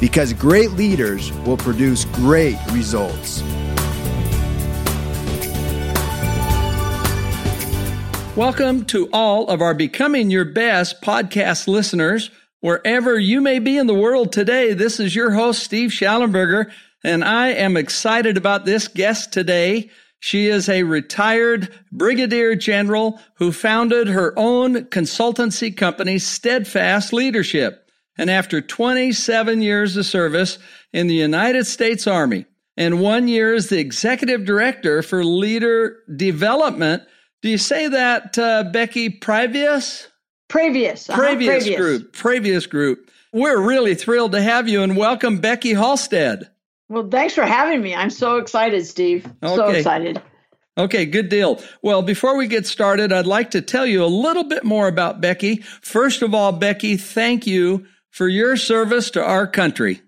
because 0.00 0.32
great 0.34 0.72
leaders 0.72 1.32
will 1.44 1.56
produce 1.56 2.04
great 2.06 2.58
results. 2.70 3.42
Welcome 8.36 8.84
to 8.86 9.08
all 9.14 9.48
of 9.48 9.62
our 9.62 9.72
Becoming 9.72 10.30
Your 10.30 10.44
Best 10.44 11.00
podcast 11.00 11.66
listeners. 11.66 12.30
Wherever 12.60 13.18
you 13.18 13.40
may 13.40 13.58
be 13.58 13.78
in 13.78 13.86
the 13.86 13.94
world 13.94 14.32
today, 14.32 14.74
this 14.74 15.00
is 15.00 15.16
your 15.16 15.30
host, 15.30 15.62
Steve 15.62 15.90
Shallenberger, 15.90 16.70
and 17.02 17.24
I 17.24 17.48
am 17.48 17.78
excited 17.78 18.36
about 18.36 18.66
this 18.66 18.88
guest 18.88 19.32
today. 19.32 19.88
She 20.20 20.48
is 20.48 20.68
a 20.68 20.82
retired 20.82 21.72
brigadier 21.90 22.54
general 22.56 23.18
who 23.36 23.52
founded 23.52 24.08
her 24.08 24.34
own 24.36 24.84
consultancy 24.86 25.74
company, 25.74 26.18
Steadfast 26.18 27.14
Leadership 27.14 27.85
and 28.18 28.30
after 28.30 28.60
27 28.60 29.60
years 29.60 29.96
of 29.96 30.06
service 30.06 30.58
in 30.92 31.06
the 31.06 31.14
United 31.14 31.66
States 31.66 32.06
Army 32.06 32.46
and 32.76 33.00
one 33.00 33.28
year 33.28 33.54
as 33.54 33.68
the 33.68 33.78
executive 33.78 34.44
director 34.44 35.02
for 35.02 35.24
leader 35.24 35.98
development. 36.14 37.02
Do 37.42 37.48
you 37.48 37.58
say 37.58 37.88
that, 37.88 38.38
uh, 38.38 38.64
Becky 38.64 39.10
Previous? 39.10 40.08
Previous. 40.48 41.08
Uh-huh, 41.08 41.20
previous. 41.20 41.64
Previous 41.64 41.80
group. 41.80 42.12
Previous 42.12 42.66
group. 42.66 43.10
We're 43.32 43.60
really 43.60 43.94
thrilled 43.94 44.32
to 44.32 44.42
have 44.42 44.68
you 44.68 44.82
and 44.82 44.96
welcome 44.96 45.38
Becky 45.38 45.74
Halstead. 45.74 46.48
Well, 46.88 47.08
thanks 47.10 47.34
for 47.34 47.44
having 47.44 47.82
me. 47.82 47.94
I'm 47.94 48.10
so 48.10 48.36
excited, 48.36 48.86
Steve. 48.86 49.26
Okay. 49.42 49.56
So 49.56 49.68
excited. 49.68 50.22
Okay, 50.78 51.06
good 51.06 51.28
deal. 51.30 51.60
Well, 51.82 52.02
before 52.02 52.36
we 52.36 52.46
get 52.46 52.66
started, 52.66 53.10
I'd 53.10 53.26
like 53.26 53.52
to 53.52 53.62
tell 53.62 53.86
you 53.86 54.04
a 54.04 54.06
little 54.06 54.44
bit 54.44 54.62
more 54.62 54.88
about 54.88 55.20
Becky. 55.20 55.56
First 55.80 56.22
of 56.22 56.34
all, 56.34 56.52
Becky, 56.52 56.96
thank 56.96 57.46
you 57.46 57.86
for 58.16 58.28
your 58.28 58.56
service 58.56 59.10
to 59.10 59.22
our 59.22 59.46
country. 59.46 60.00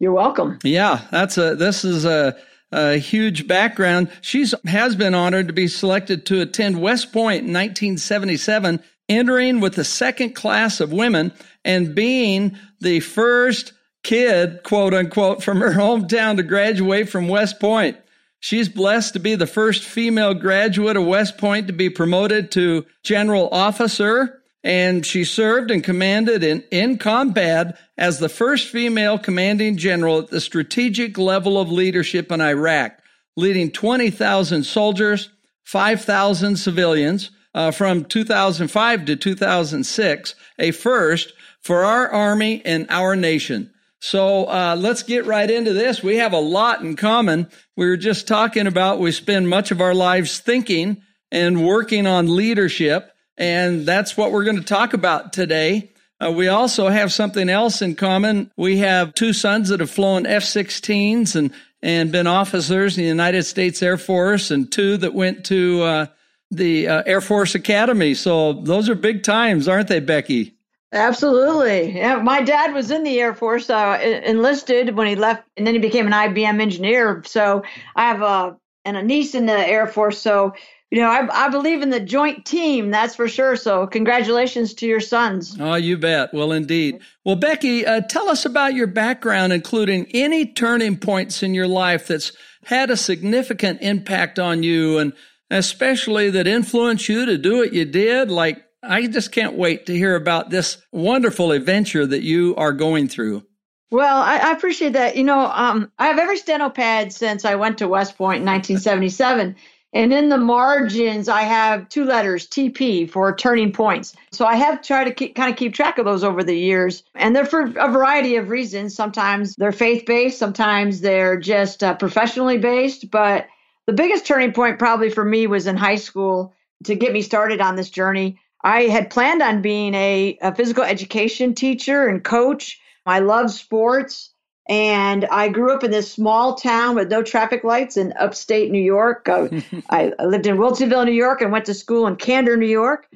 You're 0.00 0.12
welcome. 0.12 0.58
Yeah, 0.64 1.02
that's 1.12 1.38
a 1.38 1.54
this 1.54 1.84
is 1.84 2.04
a, 2.04 2.36
a 2.72 2.96
huge 2.96 3.46
background. 3.46 4.10
She's 4.20 4.52
has 4.66 4.96
been 4.96 5.14
honored 5.14 5.46
to 5.46 5.52
be 5.52 5.68
selected 5.68 6.26
to 6.26 6.40
attend 6.40 6.82
West 6.82 7.12
Point 7.12 7.44
in 7.44 7.52
1977, 7.52 8.82
entering 9.08 9.60
with 9.60 9.76
the 9.76 9.84
second 9.84 10.34
class 10.34 10.80
of 10.80 10.92
women 10.92 11.32
and 11.64 11.94
being 11.94 12.58
the 12.80 12.98
first 12.98 13.72
kid, 14.02 14.64
quote 14.64 14.92
unquote, 14.92 15.44
from 15.44 15.60
her 15.60 15.74
hometown 15.74 16.36
to 16.38 16.42
graduate 16.42 17.08
from 17.08 17.28
West 17.28 17.60
Point. 17.60 17.96
She's 18.40 18.68
blessed 18.68 19.12
to 19.12 19.20
be 19.20 19.36
the 19.36 19.46
first 19.46 19.84
female 19.84 20.34
graduate 20.34 20.96
of 20.96 21.06
West 21.06 21.38
Point 21.38 21.68
to 21.68 21.72
be 21.72 21.90
promoted 21.90 22.50
to 22.52 22.86
general 23.04 23.48
officer 23.52 24.41
and 24.64 25.04
she 25.04 25.24
served 25.24 25.70
and 25.70 25.82
commanded 25.82 26.44
in, 26.44 26.62
in 26.70 26.98
combat 26.98 27.78
as 27.98 28.18
the 28.18 28.28
first 28.28 28.68
female 28.68 29.18
commanding 29.18 29.76
general 29.76 30.20
at 30.20 30.28
the 30.28 30.40
strategic 30.40 31.18
level 31.18 31.58
of 31.58 31.70
leadership 31.70 32.30
in 32.30 32.40
Iraq, 32.40 32.98
leading 33.36 33.70
20,000 33.70 34.64
soldiers, 34.64 35.30
5,000 35.64 36.56
civilians 36.56 37.30
uh, 37.54 37.70
from 37.70 38.04
2005 38.04 39.04
to 39.04 39.16
2006, 39.16 40.34
a 40.58 40.70
first 40.70 41.32
for 41.60 41.84
our 41.84 42.08
army 42.08 42.62
and 42.64 42.86
our 42.88 43.16
nation. 43.16 43.70
So 44.00 44.46
uh, 44.46 44.76
let's 44.76 45.04
get 45.04 45.26
right 45.26 45.48
into 45.48 45.72
this. 45.72 46.02
We 46.02 46.16
have 46.16 46.32
a 46.32 46.40
lot 46.40 46.80
in 46.80 46.96
common. 46.96 47.48
We 47.76 47.86
were 47.86 47.96
just 47.96 48.26
talking 48.26 48.66
about 48.66 48.98
we 48.98 49.12
spend 49.12 49.48
much 49.48 49.70
of 49.70 49.80
our 49.80 49.94
lives 49.94 50.40
thinking 50.40 51.02
and 51.30 51.64
working 51.64 52.06
on 52.06 52.34
leadership. 52.34 53.11
And 53.42 53.84
that's 53.84 54.16
what 54.16 54.30
we're 54.30 54.44
going 54.44 54.58
to 54.58 54.62
talk 54.62 54.94
about 54.94 55.32
today. 55.32 55.90
Uh, 56.22 56.30
we 56.30 56.46
also 56.46 56.86
have 56.86 57.12
something 57.12 57.48
else 57.48 57.82
in 57.82 57.96
common. 57.96 58.52
We 58.56 58.78
have 58.78 59.14
two 59.14 59.32
sons 59.32 59.70
that 59.70 59.80
have 59.80 59.90
flown 59.90 60.26
F 60.26 60.44
16s 60.44 61.34
and, 61.34 61.50
and 61.82 62.12
been 62.12 62.28
officers 62.28 62.96
in 62.96 63.02
the 63.02 63.08
United 63.08 63.42
States 63.42 63.82
Air 63.82 63.98
Force, 63.98 64.52
and 64.52 64.70
two 64.70 64.96
that 64.98 65.12
went 65.12 65.46
to 65.46 65.82
uh, 65.82 66.06
the 66.52 66.86
uh, 66.86 67.02
Air 67.04 67.20
Force 67.20 67.56
Academy. 67.56 68.14
So 68.14 68.52
those 68.52 68.88
are 68.88 68.94
big 68.94 69.24
times, 69.24 69.66
aren't 69.66 69.88
they, 69.88 69.98
Becky? 69.98 70.54
Absolutely. 70.92 71.96
Yeah, 71.96 72.22
my 72.22 72.42
dad 72.42 72.72
was 72.72 72.92
in 72.92 73.02
the 73.02 73.18
Air 73.18 73.34
Force, 73.34 73.68
uh, 73.70 73.98
enlisted 74.24 74.94
when 74.94 75.08
he 75.08 75.16
left, 75.16 75.42
and 75.56 75.66
then 75.66 75.74
he 75.74 75.80
became 75.80 76.06
an 76.06 76.12
IBM 76.12 76.60
engineer. 76.60 77.24
So 77.26 77.64
I 77.96 78.02
have 78.06 78.22
a 78.22 78.56
and 78.84 78.96
a 78.96 79.02
niece 79.02 79.34
in 79.34 79.46
the 79.46 79.58
Air 79.58 79.88
Force. 79.88 80.20
So 80.20 80.54
you 80.92 81.00
know, 81.00 81.08
I, 81.08 81.46
I 81.46 81.48
believe 81.48 81.80
in 81.80 81.88
the 81.88 82.00
joint 82.00 82.44
team, 82.44 82.90
that's 82.90 83.14
for 83.14 83.26
sure. 83.26 83.56
So, 83.56 83.86
congratulations 83.86 84.74
to 84.74 84.86
your 84.86 85.00
sons. 85.00 85.56
Oh, 85.58 85.76
you 85.76 85.96
bet. 85.96 86.34
Well, 86.34 86.52
indeed. 86.52 87.00
Well, 87.24 87.36
Becky, 87.36 87.86
uh, 87.86 88.02
tell 88.02 88.28
us 88.28 88.44
about 88.44 88.74
your 88.74 88.86
background, 88.86 89.54
including 89.54 90.06
any 90.12 90.44
turning 90.44 90.98
points 90.98 91.42
in 91.42 91.54
your 91.54 91.66
life 91.66 92.08
that's 92.08 92.32
had 92.64 92.90
a 92.90 92.98
significant 92.98 93.80
impact 93.80 94.38
on 94.38 94.62
you, 94.62 94.98
and 94.98 95.14
especially 95.50 96.28
that 96.28 96.46
influenced 96.46 97.08
you 97.08 97.24
to 97.24 97.38
do 97.38 97.56
what 97.56 97.72
you 97.72 97.86
did. 97.86 98.30
Like, 98.30 98.62
I 98.82 99.06
just 99.06 99.32
can't 99.32 99.54
wait 99.54 99.86
to 99.86 99.96
hear 99.96 100.14
about 100.14 100.50
this 100.50 100.76
wonderful 100.92 101.52
adventure 101.52 102.04
that 102.04 102.22
you 102.22 102.54
are 102.56 102.74
going 102.74 103.08
through. 103.08 103.46
Well, 103.90 104.22
I, 104.22 104.36
I 104.36 104.52
appreciate 104.52 104.92
that. 104.92 105.16
You 105.16 105.24
know, 105.24 105.40
um, 105.40 105.90
I 105.98 106.08
have 106.08 106.18
every 106.18 106.36
steno 106.36 106.68
pad 106.68 107.14
since 107.14 107.46
I 107.46 107.54
went 107.54 107.78
to 107.78 107.88
West 107.88 108.18
Point 108.18 108.40
in 108.40 108.46
1977. 108.46 109.56
And 109.94 110.12
in 110.12 110.30
the 110.30 110.38
margins, 110.38 111.28
I 111.28 111.42
have 111.42 111.88
two 111.88 112.04
letters, 112.04 112.48
TP, 112.48 113.10
for 113.10 113.34
turning 113.36 113.72
points. 113.72 114.14
So 114.30 114.46
I 114.46 114.54
have 114.54 114.80
tried 114.80 115.04
to 115.04 115.12
keep, 115.12 115.34
kind 115.34 115.50
of 115.50 115.58
keep 115.58 115.74
track 115.74 115.98
of 115.98 116.06
those 116.06 116.24
over 116.24 116.42
the 116.42 116.56
years. 116.56 117.02
And 117.14 117.36
they're 117.36 117.44
for 117.44 117.62
a 117.62 117.90
variety 117.90 118.36
of 118.36 118.48
reasons. 118.48 118.94
Sometimes 118.94 119.54
they're 119.56 119.70
faith 119.72 120.06
based, 120.06 120.38
sometimes 120.38 121.02
they're 121.02 121.38
just 121.38 121.84
uh, 121.84 121.94
professionally 121.94 122.56
based. 122.56 123.10
But 123.10 123.46
the 123.86 123.92
biggest 123.92 124.26
turning 124.26 124.52
point 124.52 124.78
probably 124.78 125.10
for 125.10 125.24
me 125.24 125.46
was 125.46 125.66
in 125.66 125.76
high 125.76 125.96
school 125.96 126.54
to 126.84 126.94
get 126.94 127.12
me 127.12 127.20
started 127.20 127.60
on 127.60 127.76
this 127.76 127.90
journey. 127.90 128.38
I 128.64 128.82
had 128.82 129.10
planned 129.10 129.42
on 129.42 129.60
being 129.60 129.94
a, 129.94 130.38
a 130.40 130.54
physical 130.54 130.84
education 130.84 131.54
teacher 131.54 132.06
and 132.06 132.24
coach. 132.24 132.80
I 133.04 133.18
love 133.18 133.50
sports. 133.50 134.31
And 134.68 135.24
I 135.26 135.48
grew 135.48 135.72
up 135.72 135.82
in 135.82 135.90
this 135.90 136.12
small 136.12 136.54
town 136.54 136.94
with 136.94 137.10
no 137.10 137.22
traffic 137.22 137.64
lights 137.64 137.96
in 137.96 138.12
upstate 138.18 138.70
New 138.70 138.82
York. 138.82 139.28
I, 139.28 139.64
I 140.18 140.24
lived 140.24 140.46
in 140.46 140.56
Willseyville, 140.56 141.04
New 141.04 141.12
York, 141.12 141.42
and 141.42 141.50
went 141.50 141.64
to 141.66 141.74
school 141.74 142.06
in 142.06 142.16
Candor, 142.16 142.56
New 142.56 142.66
York. 142.66 143.08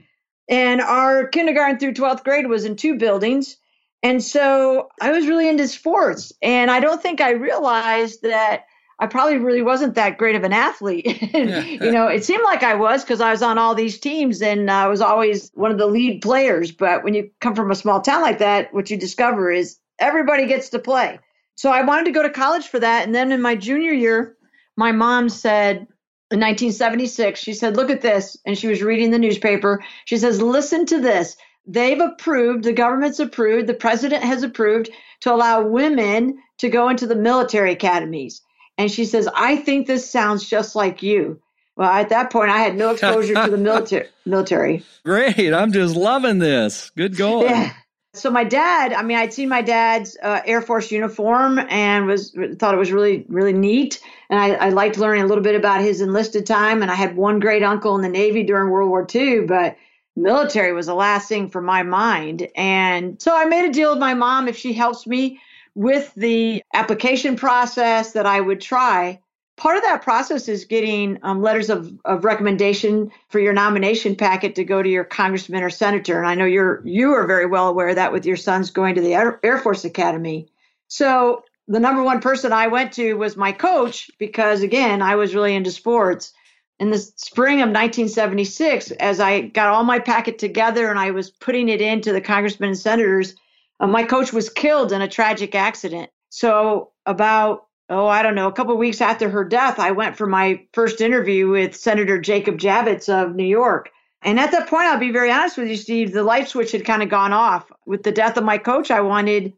And 0.49 0.81
our 0.81 1.27
kindergarten 1.27 1.79
through 1.79 1.95
12th 1.95 2.25
grade 2.25 2.47
was 2.47 2.65
in 2.65 2.77
two 2.77 2.97
buildings. 2.97 3.57
And 4.03 4.23
so 4.23 4.89
I 5.01 5.11
was 5.11 5.27
really 5.27 5.49
into 5.49 5.67
sports. 5.67 6.33
And 6.43 6.71
I 6.71 6.81
don't 6.81 7.03
think 7.03 7.21
I 7.21 7.31
realized 7.31 8.23
that 8.23 8.67
I 8.99 9.07
probably 9.07 9.37
really 9.39 9.63
wasn't 9.63 9.95
that 9.97 10.17
great 10.17 10.37
of 10.37 10.45
an 10.45 10.53
athlete. 10.53 11.21
you 11.35 11.91
know, 11.91 12.07
it 12.07 12.25
seemed 12.25 12.45
like 12.45 12.63
I 12.63 12.75
was 12.75 13.03
because 13.03 13.21
I 13.21 13.31
was 13.31 13.43
on 13.43 13.59
all 13.59 13.75
these 13.75 13.99
teams 13.99 14.41
and 14.41 14.71
I 14.71 14.87
was 14.87 15.01
always 15.01 15.51
one 15.55 15.71
of 15.71 15.79
the 15.79 15.87
lead 15.87 16.23
players. 16.23 16.73
But 16.73 17.05
when 17.05 17.15
you 17.15 17.31
come 17.41 17.55
from 17.55 17.71
a 17.71 17.75
small 17.75 18.01
town 18.01 18.23
like 18.23 18.39
that, 18.39 18.73
what 18.73 18.91
you 18.91 18.97
discover 18.97 19.51
is 19.51 19.79
everybody 19.99 20.47
gets 20.47 20.71
to 20.71 20.79
play. 20.79 21.19
So 21.57 21.71
I 21.71 21.83
wanted 21.83 22.05
to 22.05 22.13
go 22.13 22.23
to 22.23 22.31
college 22.31 22.69
for 22.69 22.79
that. 22.79 23.05
And 23.05 23.15
then 23.15 23.33
in 23.33 23.41
my 23.41 23.57
junior 23.57 23.93
year, 23.93 24.37
my 24.77 24.93
mom 24.93 25.29
said, 25.29 25.89
in 26.31 26.41
1976, 26.41 27.39
she 27.39 27.53
said, 27.53 27.77
Look 27.77 27.91
at 27.91 28.01
this. 28.01 28.37
And 28.45 28.59
she 28.59 28.69
was 28.69 28.83
reading 28.83 29.11
the 29.11 29.19
newspaper. 29.19 29.85
She 30.05 30.19
says, 30.19 30.43
Listen 30.43 30.85
to 30.87 31.01
this. 31.01 31.37
They've 31.67 32.01
approved, 32.01 32.65
the 32.65 32.73
government's 32.73 33.19
approved, 33.19 33.67
the 33.67 33.75
president 33.75 34.23
has 34.23 34.43
approved 34.43 34.91
to 35.21 35.33
allow 35.33 35.67
women 35.67 36.39
to 36.59 36.69
go 36.69 36.89
into 36.89 37.07
the 37.07 37.17
military 37.17 37.73
academies. 37.73 38.43
And 38.79 38.91
she 38.91 39.05
says, 39.05 39.29
I 39.35 39.57
think 39.57 39.87
this 39.87 40.09
sounds 40.09 40.49
just 40.49 40.77
like 40.77 41.03
you. 41.03 41.41
Well, 41.77 41.91
at 41.91 42.09
that 42.11 42.31
point, 42.31 42.51
I 42.51 42.59
had 42.59 42.77
no 42.77 42.91
exposure 42.93 43.35
to 43.35 43.51
the 43.51 43.57
military. 43.57 44.09
military. 44.25 44.85
Great. 45.05 45.53
I'm 45.53 45.73
just 45.73 45.97
loving 45.97 46.39
this. 46.39 46.91
Good 46.91 47.17
going. 47.19 47.47
Yeah. 47.47 47.73
So 48.17 48.31
my 48.31 48.45
dad, 48.45 48.93
I 48.93 49.03
mean, 49.03 49.17
I'd 49.17 49.33
seen 49.33 49.49
my 49.49 49.63
dad's 49.63 50.17
uh, 50.23 50.41
Air 50.45 50.63
Force 50.63 50.91
uniform 50.91 51.59
and 51.59 52.07
was 52.07 52.37
thought 52.59 52.75
it 52.75 52.79
was 52.79 52.93
really 52.93 53.25
really 53.29 53.53
neat, 53.53 54.01
and 54.31 54.41
I, 54.41 54.55
I 54.55 54.69
liked 54.71 54.99
learning 54.99 55.25
a 55.25 55.27
little 55.27 55.45
bit 55.45 55.55
about 55.55 55.81
his 55.81 56.01
enlisted 56.01 56.47
time. 56.47 56.83
And 56.83 56.91
I 56.91 56.95
had 56.95 57.17
one 57.17 57.41
great 57.41 57.63
uncle 57.63 57.95
in 57.97 58.03
the 58.03 58.09
Navy 58.09 58.43
during 58.43 58.71
World 58.71 58.91
War 58.91 59.07
II, 59.15 59.43
but 59.43 59.77
military 60.17 60.73
was 60.73 60.87
the 60.87 60.95
last 60.95 61.29
thing 61.29 61.49
for 61.49 61.61
my 61.61 61.83
mind. 61.83 62.49
And 62.57 63.21
so 63.21 63.37
I 63.37 63.45
made 63.45 63.69
a 63.69 63.73
deal 63.73 63.91
with 63.91 64.01
my 64.01 64.15
mom 64.15 64.49
if 64.49 64.57
she 64.57 64.73
helps 64.73 65.07
me 65.07 65.41
with 65.75 66.13
the 66.15 66.63
application 66.73 67.37
process 67.37 68.13
that 68.13 68.25
I 68.25 68.41
would 68.41 68.63
try, 68.63 69.21
part 69.57 69.77
of 69.77 69.83
that 69.83 70.03
process 70.03 70.49
is 70.49 70.65
getting 70.65 71.19
um, 71.23 71.43
letters 71.43 71.71
of, 71.71 71.93
of 72.05 72.25
recommendation 72.25 73.11
for 73.29 73.39
your 73.39 73.53
nomination 73.53 74.15
packet 74.15 74.55
to 74.57 74.65
go 74.65 74.83
to 74.83 74.89
your 74.89 75.05
congressman 75.05 75.63
or 75.63 75.71
senator. 75.71 76.19
And 76.19 76.27
I 76.27 76.35
know 76.35 76.45
you're 76.45 76.87
you 76.87 77.13
are 77.15 77.27
very 77.27 77.47
well 77.47 77.69
aware 77.69 77.89
of 77.89 77.97
that 77.97 78.13
with 78.13 78.27
your 78.27 78.37
sons 78.37 78.71
going 78.71 78.95
to 78.95 79.01
the 79.01 79.15
Air, 79.15 79.59
Force 79.59 79.85
Academy. 79.85 80.49
So 80.89 81.43
the 81.69 81.81
number 81.81 82.03
one 82.03 82.21
person 82.21 82.53
I 82.53 82.69
went 82.69 82.93
to 82.93 83.15
was 83.15 83.37
my 83.37 83.53
coach 83.53 84.11
because 84.19 84.63
again 84.63 85.03
I 85.03 85.17
was 85.17 85.35
really 85.35 85.55
into 85.55 85.71
sports. 85.71 86.33
In 86.79 86.91
the 86.91 86.99
spring 86.99 87.63
of 87.63 87.71
1976, 87.71 88.91
as 88.91 89.19
I 89.19 89.41
got 89.41 89.69
all 89.69 89.83
my 89.83 89.99
packet 89.99 90.39
together 90.39 90.91
and 90.91 90.99
I 90.99 91.11
was 91.11 91.31
putting 91.31 91.71
it 91.71 91.81
into 91.81 92.13
the 92.13 92.21
congressmen 92.21 92.69
and 92.69 92.79
senators, 92.79 93.35
uh, 93.81 93.87
my 93.87 94.03
coach 94.05 94.31
was 94.31 94.51
killed 94.51 94.93
in 94.93 95.01
a 95.01 95.09
tragic 95.09 95.55
accident. 95.55 96.11
So 96.29 96.91
about 97.07 97.66
oh, 97.89 98.07
I 98.07 98.23
don't 98.23 98.35
know, 98.35 98.49
a 98.49 98.53
couple 98.53 98.77
weeks 98.77 99.01
after 99.01 99.29
her 99.29 99.45
death, 99.45 99.79
I 99.79 99.93
went 99.93 100.17
for 100.17 100.27
my 100.27 100.63
first 100.73 101.01
interview 101.01 101.49
with 101.49 101.77
Senator 101.77 102.19
Jacob 102.19 102.59
Javits 102.59 103.09
of 103.09 103.35
New 103.35 103.45
York. 103.45 103.91
And 104.23 104.41
at 104.41 104.51
that 104.53 104.69
point, 104.69 104.87
I'll 104.87 104.99
be 104.99 105.13
very 105.13 105.31
honest 105.31 105.57
with 105.57 105.69
you, 105.69 105.77
Steve, 105.77 106.13
the 106.13 106.25
light 106.25 106.49
switch 106.49 106.73
had 106.73 106.85
kind 106.85 107.03
of 107.03 107.09
gone 107.09 107.33
off. 107.33 107.71
With 107.87 108.03
the 108.03 108.13
death 108.13 108.37
of 108.37 108.45
my 108.45 108.59
coach, 108.59 108.91
I 108.91 109.01
wanted 109.01 109.53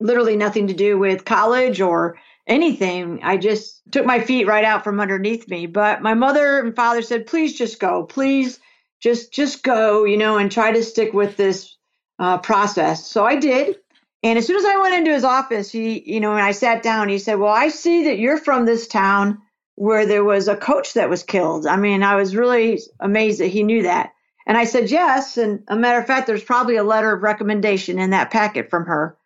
literally 0.00 0.36
nothing 0.36 0.66
to 0.68 0.74
do 0.74 0.98
with 0.98 1.24
college 1.24 1.80
or 1.80 2.18
anything. 2.46 3.20
I 3.22 3.36
just 3.36 3.82
took 3.92 4.06
my 4.06 4.20
feet 4.20 4.46
right 4.46 4.64
out 4.64 4.82
from 4.82 4.98
underneath 4.98 5.48
me. 5.48 5.66
But 5.66 6.02
my 6.02 6.14
mother 6.14 6.60
and 6.60 6.74
father 6.74 7.02
said, 7.02 7.26
please 7.26 7.56
just 7.56 7.78
go. 7.78 8.04
Please 8.04 8.58
just 9.00 9.32
just 9.32 9.62
go, 9.62 10.04
you 10.04 10.16
know, 10.16 10.38
and 10.38 10.50
try 10.50 10.72
to 10.72 10.82
stick 10.82 11.12
with 11.12 11.36
this 11.36 11.76
uh, 12.18 12.38
process. 12.38 13.06
So 13.06 13.24
I 13.24 13.36
did. 13.36 13.76
And 14.22 14.38
as 14.38 14.46
soon 14.46 14.56
as 14.56 14.64
I 14.64 14.78
went 14.78 14.96
into 14.96 15.12
his 15.12 15.24
office, 15.24 15.70
he, 15.70 16.02
you 16.12 16.20
know, 16.20 16.32
and 16.32 16.42
I 16.42 16.52
sat 16.52 16.82
down, 16.82 17.08
he 17.08 17.18
said, 17.18 17.38
Well, 17.38 17.52
I 17.52 17.68
see 17.68 18.04
that 18.04 18.18
you're 18.18 18.38
from 18.38 18.64
this 18.64 18.88
town 18.88 19.42
where 19.76 20.06
there 20.06 20.24
was 20.24 20.48
a 20.48 20.56
coach 20.56 20.94
that 20.94 21.08
was 21.08 21.22
killed. 21.22 21.66
I 21.66 21.76
mean, 21.76 22.02
I 22.02 22.16
was 22.16 22.34
really 22.34 22.80
amazed 22.98 23.40
that 23.40 23.46
he 23.46 23.62
knew 23.62 23.84
that. 23.84 24.12
And 24.44 24.58
I 24.58 24.64
said, 24.64 24.90
Yes. 24.90 25.36
And 25.36 25.62
a 25.68 25.76
matter 25.76 25.98
of 25.98 26.06
fact, 26.06 26.26
there's 26.26 26.42
probably 26.42 26.76
a 26.76 26.82
letter 26.82 27.12
of 27.12 27.22
recommendation 27.22 27.98
in 27.98 28.10
that 28.10 28.32
packet 28.32 28.70
from 28.70 28.86
her. 28.86 29.16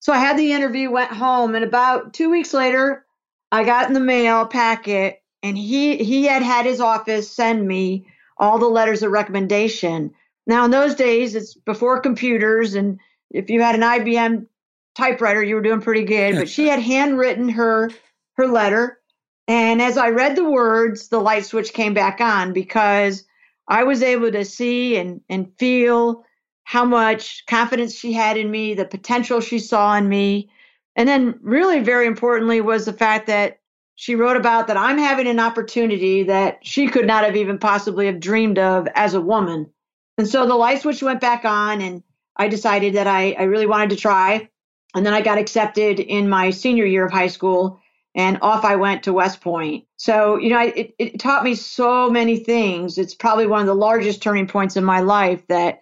So 0.00 0.12
I 0.12 0.18
had 0.18 0.36
the 0.36 0.52
interview, 0.52 0.90
went 0.90 1.12
home, 1.12 1.54
and 1.54 1.64
about 1.64 2.12
two 2.12 2.28
weeks 2.28 2.52
later, 2.52 3.06
I 3.52 3.64
got 3.64 3.86
in 3.86 3.94
the 3.94 4.00
mail 4.00 4.46
packet, 4.46 5.22
and 5.42 5.56
he 5.56 5.96
he 5.96 6.24
had 6.24 6.42
had 6.42 6.66
his 6.66 6.80
office 6.80 7.30
send 7.30 7.66
me 7.66 8.06
all 8.36 8.58
the 8.58 8.66
letters 8.66 9.02
of 9.02 9.12
recommendation. 9.12 10.12
Now 10.46 10.64
in 10.64 10.70
those 10.70 10.96
days, 10.96 11.36
it's 11.36 11.54
before 11.54 12.00
computers 12.00 12.74
and 12.74 12.98
if 13.32 13.50
you 13.50 13.62
had 13.62 13.74
an 13.74 13.80
IBM 13.80 14.46
typewriter, 14.94 15.42
you 15.42 15.54
were 15.54 15.62
doing 15.62 15.80
pretty 15.80 16.04
good. 16.04 16.36
But 16.36 16.48
she 16.48 16.68
had 16.68 16.80
handwritten 16.94 17.48
her 17.50 17.90
her 18.34 18.46
letter, 18.46 19.00
and 19.48 19.82
as 19.82 19.98
I 19.98 20.10
read 20.10 20.36
the 20.36 20.48
words, 20.48 21.08
the 21.08 21.20
light 21.20 21.44
switch 21.44 21.72
came 21.72 21.94
back 21.94 22.20
on 22.20 22.52
because 22.52 23.24
I 23.68 23.84
was 23.84 24.02
able 24.02 24.30
to 24.32 24.44
see 24.44 24.96
and 24.96 25.20
and 25.28 25.52
feel 25.58 26.24
how 26.64 26.84
much 26.84 27.44
confidence 27.46 27.94
she 27.94 28.12
had 28.12 28.36
in 28.36 28.50
me, 28.50 28.74
the 28.74 28.84
potential 28.84 29.40
she 29.40 29.58
saw 29.58 29.94
in 29.96 30.08
me, 30.08 30.50
and 30.96 31.08
then 31.08 31.38
really 31.42 31.80
very 31.80 32.06
importantly 32.06 32.60
was 32.60 32.84
the 32.84 32.92
fact 32.92 33.26
that 33.26 33.58
she 33.94 34.14
wrote 34.14 34.36
about 34.36 34.68
that 34.68 34.76
I'm 34.76 34.98
having 34.98 35.26
an 35.26 35.40
opportunity 35.40 36.22
that 36.24 36.58
she 36.62 36.88
could 36.88 37.06
not 37.06 37.24
have 37.24 37.36
even 37.36 37.58
possibly 37.58 38.06
have 38.06 38.20
dreamed 38.20 38.58
of 38.58 38.88
as 38.94 39.14
a 39.14 39.20
woman. 39.20 39.70
And 40.18 40.28
so 40.28 40.46
the 40.46 40.54
light 40.54 40.82
switch 40.82 41.02
went 41.02 41.20
back 41.20 41.44
on 41.44 41.80
and 41.80 42.02
I 42.36 42.48
decided 42.48 42.94
that 42.94 43.06
I, 43.06 43.32
I 43.32 43.44
really 43.44 43.66
wanted 43.66 43.90
to 43.90 43.96
try. 43.96 44.48
And 44.94 45.06
then 45.06 45.14
I 45.14 45.20
got 45.22 45.38
accepted 45.38 46.00
in 46.00 46.28
my 46.28 46.50
senior 46.50 46.84
year 46.84 47.06
of 47.06 47.12
high 47.12 47.28
school 47.28 47.80
and 48.14 48.38
off 48.42 48.64
I 48.64 48.76
went 48.76 49.04
to 49.04 49.12
West 49.12 49.40
Point. 49.40 49.86
So, 49.96 50.36
you 50.36 50.50
know, 50.50 50.60
it, 50.60 50.94
it 50.98 51.18
taught 51.18 51.44
me 51.44 51.54
so 51.54 52.10
many 52.10 52.36
things. 52.36 52.98
It's 52.98 53.14
probably 53.14 53.46
one 53.46 53.62
of 53.62 53.66
the 53.66 53.74
largest 53.74 54.22
turning 54.22 54.46
points 54.46 54.76
in 54.76 54.84
my 54.84 55.00
life 55.00 55.46
that 55.46 55.80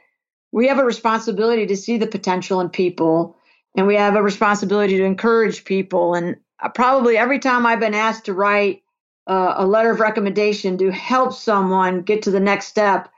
we 0.53 0.69
have 0.69 0.79
a 0.79 0.85
responsibility 0.85 1.67
to 1.67 1.77
see 1.77 1.99
the 1.99 2.07
potential 2.07 2.61
in 2.61 2.69
people 2.69 3.37
and 3.77 3.87
we 3.87 3.97
have 3.97 4.17
a 4.17 4.23
responsibility 4.23 4.97
to 4.97 5.05
encourage 5.05 5.65
people. 5.65 6.15
And 6.15 6.37
probably 6.75 7.17
every 7.17 7.39
time 7.39 7.67
I've 7.67 7.81
been 7.81 7.95
asked 7.95 8.27
to 8.27 8.35
write 8.35 8.83
uh, 9.27 9.55
a 9.57 9.67
letter 9.67 9.91
of 9.91 10.01
recommendation 10.01 10.79
to 10.79 10.91
help 10.91 11.33
someone 11.33 12.03
get 12.03 12.23
to 12.23 12.31
the 12.31 12.41
next 12.41 12.67
step, 12.67 13.11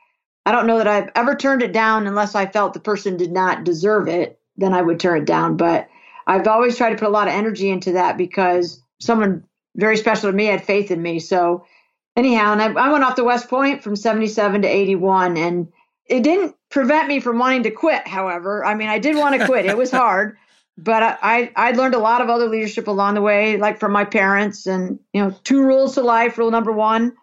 I 0.45 0.53
don't 0.53 0.67
know 0.67 0.79
that 0.79 0.89
I've 0.89 1.11
ever 1.15 1.35
turned 1.35 1.63
it 1.63 1.73
down 1.73 2.07
unless 2.07 2.35
I 2.35 2.47
felt 2.47 2.75
the 2.75 2.81
person 2.81 3.17
did 3.17 3.33
not 3.33 3.65
deserve 3.65 4.09
it. 4.09 4.39
Then 4.57 4.75
I 4.75 4.83
would 4.83 5.01
turn 5.01 5.23
it 5.23 5.25
down. 5.25 5.57
But 5.57 5.89
I've 6.27 6.47
always 6.47 6.77
tried 6.77 6.91
to 6.91 6.97
put 6.97 7.09
a 7.09 7.11
lot 7.11 7.29
of 7.29 7.35
energy 7.35 7.71
into 7.71 7.93
that 7.93 8.17
because 8.17 8.83
someone 9.01 9.45
very 9.77 9.97
special 9.97 10.31
to 10.31 10.37
me 10.37 10.47
had 10.47 10.65
faith 10.65 10.91
in 10.91 11.01
me. 11.01 11.19
So 11.19 11.65
anyhow, 12.17 12.53
and 12.53 12.63
I, 12.63 12.73
I 12.73 12.93
went 12.93 13.05
off 13.05 13.15
to 13.17 13.25
West 13.25 13.49
Point 13.49 13.83
from 13.83 13.97
77 13.97 14.63
to 14.63 14.69
81 14.69 15.37
and 15.37 15.73
it 16.07 16.23
didn't 16.23 16.57
prevent 16.71 17.09
me 17.09 17.21
from 17.21 17.39
wanting 17.39 17.63
to 17.65 17.71
quit. 17.71 18.07
However, 18.07 18.65
I 18.65 18.75
mean, 18.75 18.89
I 18.89 18.99
did 18.99 19.17
want 19.17 19.39
to 19.41 19.47
quit. 19.47 19.67
It 19.67 19.77
was 19.77 19.91
hard, 20.03 20.37
but 20.77 21.03
I, 21.03 21.19
I, 21.23 21.53
I 21.57 21.71
learned 21.73 21.95
a 21.95 22.01
lot 22.01 22.21
of 22.21 22.29
other 22.29 22.49
leadership 22.49 22.89
along 22.89 23.15
the 23.15 23.23
way, 23.23 23.57
like 23.57 23.79
from 23.79 23.93
my 23.93 24.05
parents 24.05 24.67
and, 24.67 24.99
you 25.13 25.23
know, 25.23 25.35
two 25.45 25.63
rules 25.63 25.95
to 25.95 26.03
life. 26.03 26.37
Rule 26.39 26.51
number 26.51 26.73
one, 26.73 27.15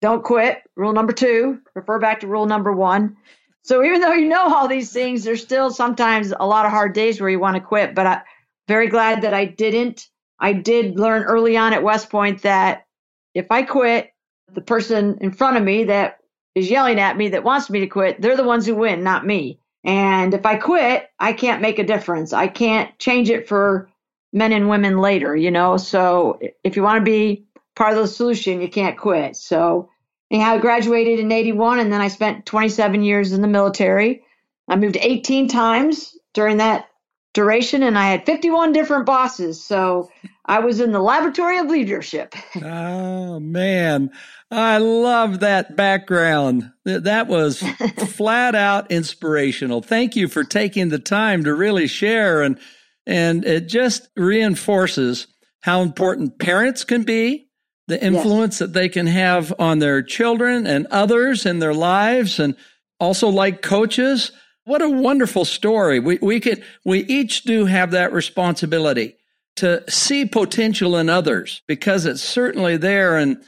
don't 0.00 0.24
quit. 0.24 0.58
Rule 0.76 0.92
number 0.92 1.12
two, 1.12 1.60
refer 1.74 1.98
back 1.98 2.20
to 2.20 2.26
rule 2.26 2.46
number 2.46 2.72
one. 2.72 3.16
So 3.62 3.84
even 3.84 4.00
though 4.00 4.14
you 4.14 4.28
know 4.28 4.54
all 4.54 4.68
these 4.68 4.92
things, 4.92 5.22
there's 5.24 5.42
still 5.42 5.70
sometimes 5.70 6.32
a 6.38 6.46
lot 6.46 6.64
of 6.64 6.72
hard 6.72 6.94
days 6.94 7.20
where 7.20 7.30
you 7.30 7.38
want 7.38 7.56
to 7.56 7.60
quit. 7.60 7.94
But 7.94 8.06
I'm 8.06 8.22
very 8.68 8.88
glad 8.88 9.22
that 9.22 9.34
I 9.34 9.44
didn't. 9.44 10.08
I 10.38 10.54
did 10.54 10.98
learn 10.98 11.24
early 11.24 11.56
on 11.56 11.74
at 11.74 11.82
West 11.82 12.08
Point 12.08 12.42
that 12.42 12.86
if 13.34 13.46
I 13.50 13.62
quit, 13.62 14.10
the 14.52 14.62
person 14.62 15.18
in 15.20 15.32
front 15.32 15.56
of 15.56 15.62
me 15.62 15.84
that 15.84 16.18
is 16.54 16.70
yelling 16.70 16.98
at 16.98 17.16
me 17.16 17.28
that 17.28 17.44
wants 17.44 17.70
me 17.70 17.80
to 17.80 17.86
quit, 17.86 18.20
they're 18.20 18.36
the 18.36 18.44
ones 18.44 18.66
who 18.66 18.74
win, 18.74 19.04
not 19.04 19.26
me. 19.26 19.60
And 19.84 20.34
if 20.34 20.44
I 20.44 20.56
quit, 20.56 21.08
I 21.18 21.32
can't 21.32 21.62
make 21.62 21.78
a 21.78 21.84
difference. 21.84 22.32
I 22.32 22.48
can't 22.48 22.98
change 22.98 23.30
it 23.30 23.48
for 23.48 23.88
men 24.32 24.52
and 24.52 24.68
women 24.68 24.98
later, 24.98 25.34
you 25.36 25.50
know? 25.50 25.76
So 25.76 26.40
if 26.64 26.76
you 26.76 26.82
want 26.82 26.98
to 26.98 27.04
be 27.04 27.46
part 27.80 27.96
of 27.96 28.02
the 28.02 28.08
solution. 28.08 28.60
You 28.60 28.68
can't 28.68 28.98
quit. 28.98 29.36
So, 29.36 29.88
anyhow, 30.30 30.56
I 30.56 30.58
graduated 30.58 31.18
in 31.18 31.32
81 31.32 31.78
and 31.78 31.90
then 31.90 32.02
I 32.02 32.08
spent 32.08 32.44
27 32.44 33.02
years 33.02 33.32
in 33.32 33.40
the 33.40 33.48
military. 33.48 34.22
I 34.68 34.76
moved 34.76 34.98
18 35.00 35.48
times 35.48 36.14
during 36.34 36.58
that 36.58 36.88
duration 37.32 37.82
and 37.82 37.96
I 37.96 38.08
had 38.08 38.26
51 38.26 38.72
different 38.72 39.06
bosses. 39.06 39.64
So, 39.64 40.10
I 40.44 40.58
was 40.58 40.78
in 40.78 40.92
the 40.92 41.00
laboratory 41.00 41.56
of 41.56 41.68
leadership. 41.68 42.34
oh, 42.62 43.40
man. 43.40 44.10
I 44.50 44.76
love 44.76 45.40
that 45.40 45.74
background. 45.74 46.70
That 46.84 47.28
was 47.28 47.62
flat 48.08 48.54
out 48.54 48.90
inspirational. 48.90 49.80
Thank 49.80 50.16
you 50.16 50.28
for 50.28 50.44
taking 50.44 50.90
the 50.90 50.98
time 50.98 51.44
to 51.44 51.54
really 51.54 51.86
share 51.86 52.42
and 52.42 52.58
and 53.06 53.46
it 53.46 53.68
just 53.68 54.10
reinforces 54.16 55.28
how 55.62 55.80
important 55.80 56.38
parents 56.38 56.84
can 56.84 57.04
be 57.04 57.49
the 57.90 58.02
influence 58.02 58.54
yes. 58.54 58.58
that 58.60 58.72
they 58.72 58.88
can 58.88 59.06
have 59.06 59.52
on 59.58 59.78
their 59.80 60.02
children 60.02 60.66
and 60.66 60.86
others 60.86 61.44
in 61.44 61.58
their 61.58 61.74
lives 61.74 62.38
and 62.38 62.56
also 62.98 63.28
like 63.28 63.62
coaches. 63.62 64.32
What 64.64 64.80
a 64.80 64.88
wonderful 64.88 65.44
story. 65.44 66.00
We, 66.00 66.18
we 66.22 66.40
could, 66.40 66.62
we 66.84 67.00
each 67.00 67.42
do 67.42 67.66
have 67.66 67.90
that 67.90 68.12
responsibility 68.12 69.16
to 69.56 69.82
see 69.90 70.24
potential 70.24 70.96
in 70.96 71.08
others 71.08 71.62
because 71.66 72.06
it's 72.06 72.22
certainly 72.22 72.76
there. 72.76 73.16
And 73.16 73.42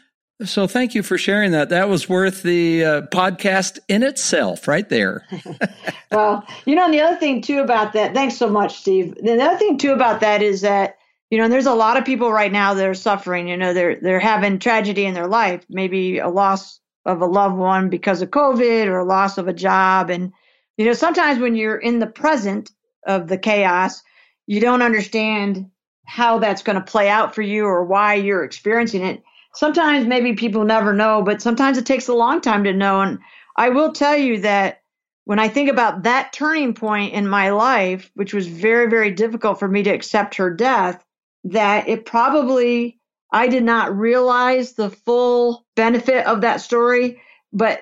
so 0.44 0.66
thank 0.66 0.94
you 0.94 1.02
for 1.02 1.16
sharing 1.16 1.52
that. 1.52 1.68
That 1.68 1.88
was 1.88 2.08
worth 2.08 2.42
the 2.42 2.84
uh, 2.84 3.02
podcast 3.02 3.78
in 3.88 4.02
itself 4.02 4.66
right 4.66 4.88
there. 4.88 5.24
well, 6.10 6.44
you 6.64 6.74
know, 6.74 6.86
and 6.86 6.94
the 6.94 7.00
other 7.00 7.16
thing 7.16 7.40
too 7.40 7.60
about 7.60 7.92
that, 7.92 8.12
thanks 8.12 8.36
so 8.36 8.48
much, 8.48 8.78
Steve. 8.78 9.14
The 9.22 9.40
other 9.40 9.58
thing 9.58 9.78
too 9.78 9.92
about 9.92 10.20
that 10.20 10.42
is 10.42 10.62
that 10.62 10.96
you 11.32 11.38
know, 11.38 11.44
and 11.44 11.52
there's 11.52 11.64
a 11.64 11.72
lot 11.72 11.96
of 11.96 12.04
people 12.04 12.30
right 12.30 12.52
now 12.52 12.74
that 12.74 12.86
are 12.86 12.92
suffering. 12.92 13.48
You 13.48 13.56
know, 13.56 13.72
they're 13.72 13.96
they're 13.96 14.20
having 14.20 14.58
tragedy 14.58 15.06
in 15.06 15.14
their 15.14 15.28
life, 15.28 15.64
maybe 15.70 16.18
a 16.18 16.28
loss 16.28 16.78
of 17.06 17.22
a 17.22 17.26
loved 17.26 17.56
one 17.56 17.88
because 17.88 18.20
of 18.20 18.28
COVID 18.28 18.84
or 18.84 18.98
a 18.98 19.04
loss 19.06 19.38
of 19.38 19.48
a 19.48 19.54
job. 19.54 20.10
And 20.10 20.34
you 20.76 20.84
know, 20.84 20.92
sometimes 20.92 21.38
when 21.38 21.54
you're 21.54 21.78
in 21.78 22.00
the 22.00 22.06
present 22.06 22.70
of 23.06 23.28
the 23.28 23.38
chaos, 23.38 24.02
you 24.46 24.60
don't 24.60 24.82
understand 24.82 25.70
how 26.04 26.38
that's 26.38 26.62
going 26.62 26.76
to 26.76 26.84
play 26.84 27.08
out 27.08 27.34
for 27.34 27.40
you 27.40 27.64
or 27.64 27.82
why 27.82 28.12
you're 28.12 28.44
experiencing 28.44 29.02
it. 29.02 29.22
Sometimes 29.54 30.06
maybe 30.06 30.34
people 30.34 30.64
never 30.64 30.92
know, 30.92 31.22
but 31.22 31.40
sometimes 31.40 31.78
it 31.78 31.86
takes 31.86 32.08
a 32.08 32.14
long 32.14 32.42
time 32.42 32.64
to 32.64 32.74
know. 32.74 33.00
And 33.00 33.20
I 33.56 33.70
will 33.70 33.92
tell 33.92 34.18
you 34.18 34.42
that 34.42 34.82
when 35.24 35.38
I 35.38 35.48
think 35.48 35.70
about 35.70 36.02
that 36.02 36.34
turning 36.34 36.74
point 36.74 37.14
in 37.14 37.26
my 37.26 37.52
life, 37.52 38.10
which 38.12 38.34
was 38.34 38.46
very, 38.46 38.90
very 38.90 39.12
difficult 39.12 39.58
for 39.58 39.66
me 39.66 39.82
to 39.84 39.90
accept 39.90 40.34
her 40.34 40.50
death, 40.52 41.02
that 41.44 41.88
it 41.88 42.04
probably 42.06 42.98
I 43.32 43.48
did 43.48 43.64
not 43.64 43.96
realize 43.96 44.72
the 44.72 44.90
full 44.90 45.64
benefit 45.74 46.26
of 46.26 46.42
that 46.42 46.60
story. 46.60 47.20
But 47.52 47.80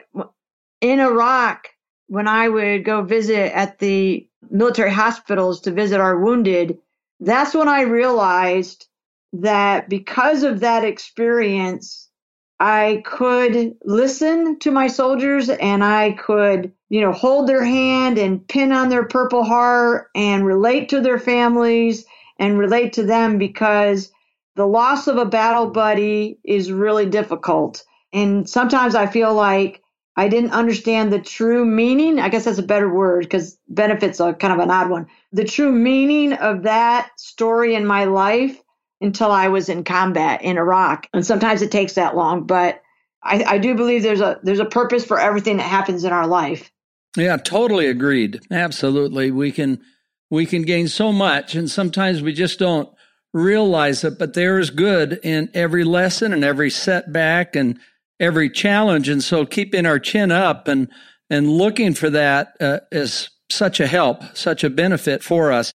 in 0.81 1.00
Iraq, 1.00 1.69
when 2.07 2.29
I 2.29 2.49
would 2.49 2.85
go 2.85 3.02
visit 3.02 3.55
at 3.55 3.79
the 3.79 4.26
military 4.49 4.93
hospitals 4.93 5.61
to 5.62 5.73
visit 5.73 6.00
our 6.00 6.19
wounded, 6.19 6.79
that's 7.19 7.55
when 7.55 7.69
I 7.69 7.83
realized 7.83 8.87
that 9.33 9.88
because 9.88 10.43
of 10.43 10.61
that 10.61 10.85
experience, 10.85 12.09
I 12.59 13.02
could 13.05 13.76
listen 13.85 14.59
to 14.61 14.71
my 14.71 14.87
soldiers 14.87 15.49
and 15.49 15.83
I 15.83 16.12
could, 16.12 16.73
you 16.88 17.00
know, 17.00 17.12
hold 17.12 17.49
their 17.49 17.64
hand 17.64 18.19
and 18.19 18.47
pin 18.47 18.73
on 18.73 18.88
their 18.88 19.05
purple 19.05 19.45
heart 19.45 20.09
and 20.14 20.45
relate 20.45 20.88
to 20.90 21.00
their 21.00 21.19
families 21.19 22.05
and 22.40 22.59
relate 22.59 22.94
to 22.94 23.04
them 23.04 23.38
because 23.38 24.11
the 24.56 24.66
loss 24.66 25.06
of 25.06 25.18
a 25.18 25.26
battle 25.26 25.70
buddy 25.70 26.40
is 26.42 26.73
really 26.73 27.06
difficult. 27.06 27.85
And 28.12 28.49
sometimes 28.49 28.97
I 28.97 29.06
feel 29.06 29.32
like 29.35 29.82
I 30.16 30.28
didn't 30.28 30.50
understand 30.50 31.12
the 31.12 31.20
true 31.20 31.64
meaning. 31.64 32.18
I 32.18 32.28
guess 32.30 32.47
that's 32.47 32.59
a 32.59 32.64
better 32.64 32.92
word 32.92 33.23
because 33.23 33.56
benefits 33.68 34.20
are 34.20 34.35
kind 34.35 34.52
of 34.52 34.59
an 34.59 34.70
odd 34.70 34.90
one. 34.90 35.06
The 35.32 35.44
true 35.44 35.70
meaning 35.70 36.32
of 36.32 36.64
that 36.64 37.11
story 37.16 37.75
in 37.76 37.87
my 37.87 38.04
life 38.04 38.61
until 39.00 39.30
I 39.30 39.49
was 39.49 39.68
in 39.68 39.85
combat 39.85 40.42
in 40.42 40.59
Iraq. 40.59 41.06
And 41.14 41.25
sometimes 41.25 41.62
it 41.62 41.70
takes 41.70 41.94
that 41.94 42.16
long, 42.16 42.44
but 42.44 42.82
I, 43.23 43.44
I 43.44 43.59
do 43.59 43.75
believe 43.75 44.02
there's 44.02 44.20
a 44.20 44.40
there's 44.42 44.61
a 44.61 44.64
purpose 44.64 45.04
for 45.04 45.20
everything 45.20 45.59
that 45.59 45.64
happens 45.64 46.04
in 46.04 46.12
our 46.12 46.26
life. 46.26 46.73
Yeah, 47.16 47.37
totally 47.37 47.87
agreed. 47.87 48.40
Absolutely. 48.50 49.30
We 49.30 49.52
can 49.52 49.80
we 50.31 50.47
can 50.47 50.63
gain 50.63 50.89
so 50.89 51.13
much 51.13 51.55
and 51.55 51.71
sometimes 51.71 52.23
we 52.23 52.33
just 52.33 52.59
don't 52.59 52.89
realize 53.33 54.03
it, 54.05 54.19
but 54.19 54.35
there 54.35 54.59
is 54.59 54.71
good 54.71 55.21
in 55.23 55.51
every 55.55 55.85
lesson 55.85 56.33
and 56.33 56.45
every 56.45 56.71
setback 56.71 57.55
and 57.55 57.79
every 58.19 58.51
challenge. 58.51 59.09
And 59.09 59.23
so 59.23 59.47
keeping 59.47 59.87
our 59.87 59.99
chin 59.99 60.31
up 60.31 60.69
and 60.69 60.89
and 61.33 61.49
looking 61.49 61.95
for 61.95 62.11
that 62.11 62.57
uh, 62.61 62.81
is 62.91 63.31
such 63.51 63.79
a 63.79 63.87
help, 63.87 64.37
such 64.37 64.65
a 64.65 64.71
benefit 64.71 65.23
for 65.23 65.53
us. 65.53 65.73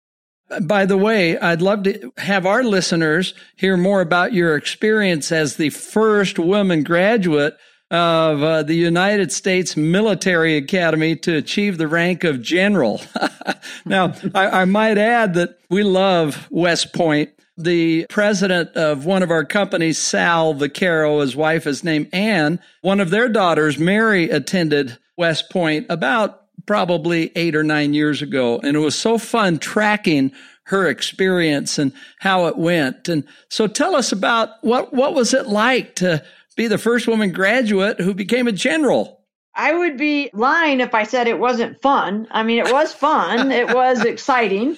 By 0.63 0.85
the 0.85 0.99
way, 0.99 1.39
I'd 1.39 1.63
love 1.63 1.85
to 1.85 2.13
have 2.19 2.45
our 2.45 2.65
listeners 2.65 3.35
hear 3.57 3.77
more 3.77 4.01
about 4.01 4.33
your 4.33 4.57
experience 4.57 5.31
as 5.31 5.57
the 5.57 5.71
first 5.71 6.39
woman 6.39 6.83
graduate 6.83 7.57
of 7.95 8.43
uh, 8.43 8.63
the 8.65 8.75
United 8.75 9.31
States 9.31 9.77
Military 9.77 10.57
Academy 10.57 11.15
to 11.15 11.37
achieve 11.37 11.79
the 11.79 11.87
rank 11.87 12.25
of 12.25 12.43
general. 12.43 13.01
now, 13.85 14.15
I, 14.35 14.63
I, 14.63 14.65
might 14.65 14.99
add 14.99 15.35
that 15.35 15.61
we 15.71 15.85
love 15.85 16.49
West 16.51 16.93
Point. 16.93 17.31
The 17.57 18.07
president 18.11 18.71
of 18.71 19.07
one 19.07 19.23
of 19.23 19.31
our 19.31 19.45
companies, 19.45 19.97
Sal 19.97 20.55
Vaccaro, 20.55 21.21
his 21.21 21.37
wife 21.37 21.69
is 21.69 21.85
named 21.85 22.09
Anne. 22.13 22.59
One 22.81 22.99
of 22.99 23.11
their 23.11 23.29
daughters, 23.29 23.79
Mary, 23.79 24.29
attended 24.29 24.99
West 25.17 25.49
Point 25.49 25.87
about 25.89 26.43
probably 26.67 27.31
eight 27.37 27.55
or 27.55 27.63
nine 27.63 27.95
years 27.95 28.23
ago. 28.23 28.59
And 28.59 28.77
it 28.77 28.81
was 28.81 28.97
so 28.97 29.19
fun 29.19 29.59
tracking 29.61 30.33
her 30.65 30.89
experience 30.89 31.79
and 31.79 31.93
how 32.19 32.47
it 32.47 32.57
went. 32.57 33.09
And 33.09 33.25
so 33.51 33.69
tell 33.69 33.95
us 33.95 34.11
about 34.11 34.51
what, 34.63 34.93
what 34.93 35.15
was 35.15 35.33
it 35.33 35.47
like 35.47 35.95
to 35.97 36.25
be 36.55 36.67
the 36.67 36.79
first 36.79 37.07
woman 37.07 37.33
graduate 37.33 38.01
who 38.01 38.15
became 38.15 38.49
a 38.49 38.53
general? 38.53 39.21
I 39.55 39.73
would 39.73 39.97
be 39.97 40.31
lying 40.33 40.81
if 40.81 40.95
I 40.95 41.05
said 41.05 41.29
it 41.29 41.39
wasn't 41.39 41.81
fun. 41.81 42.27
I 42.31 42.43
mean, 42.43 42.59
it 42.59 42.73
was 42.73 42.93
fun. 42.93 43.53
it 43.53 43.73
was 43.75 44.05
exciting 44.05 44.77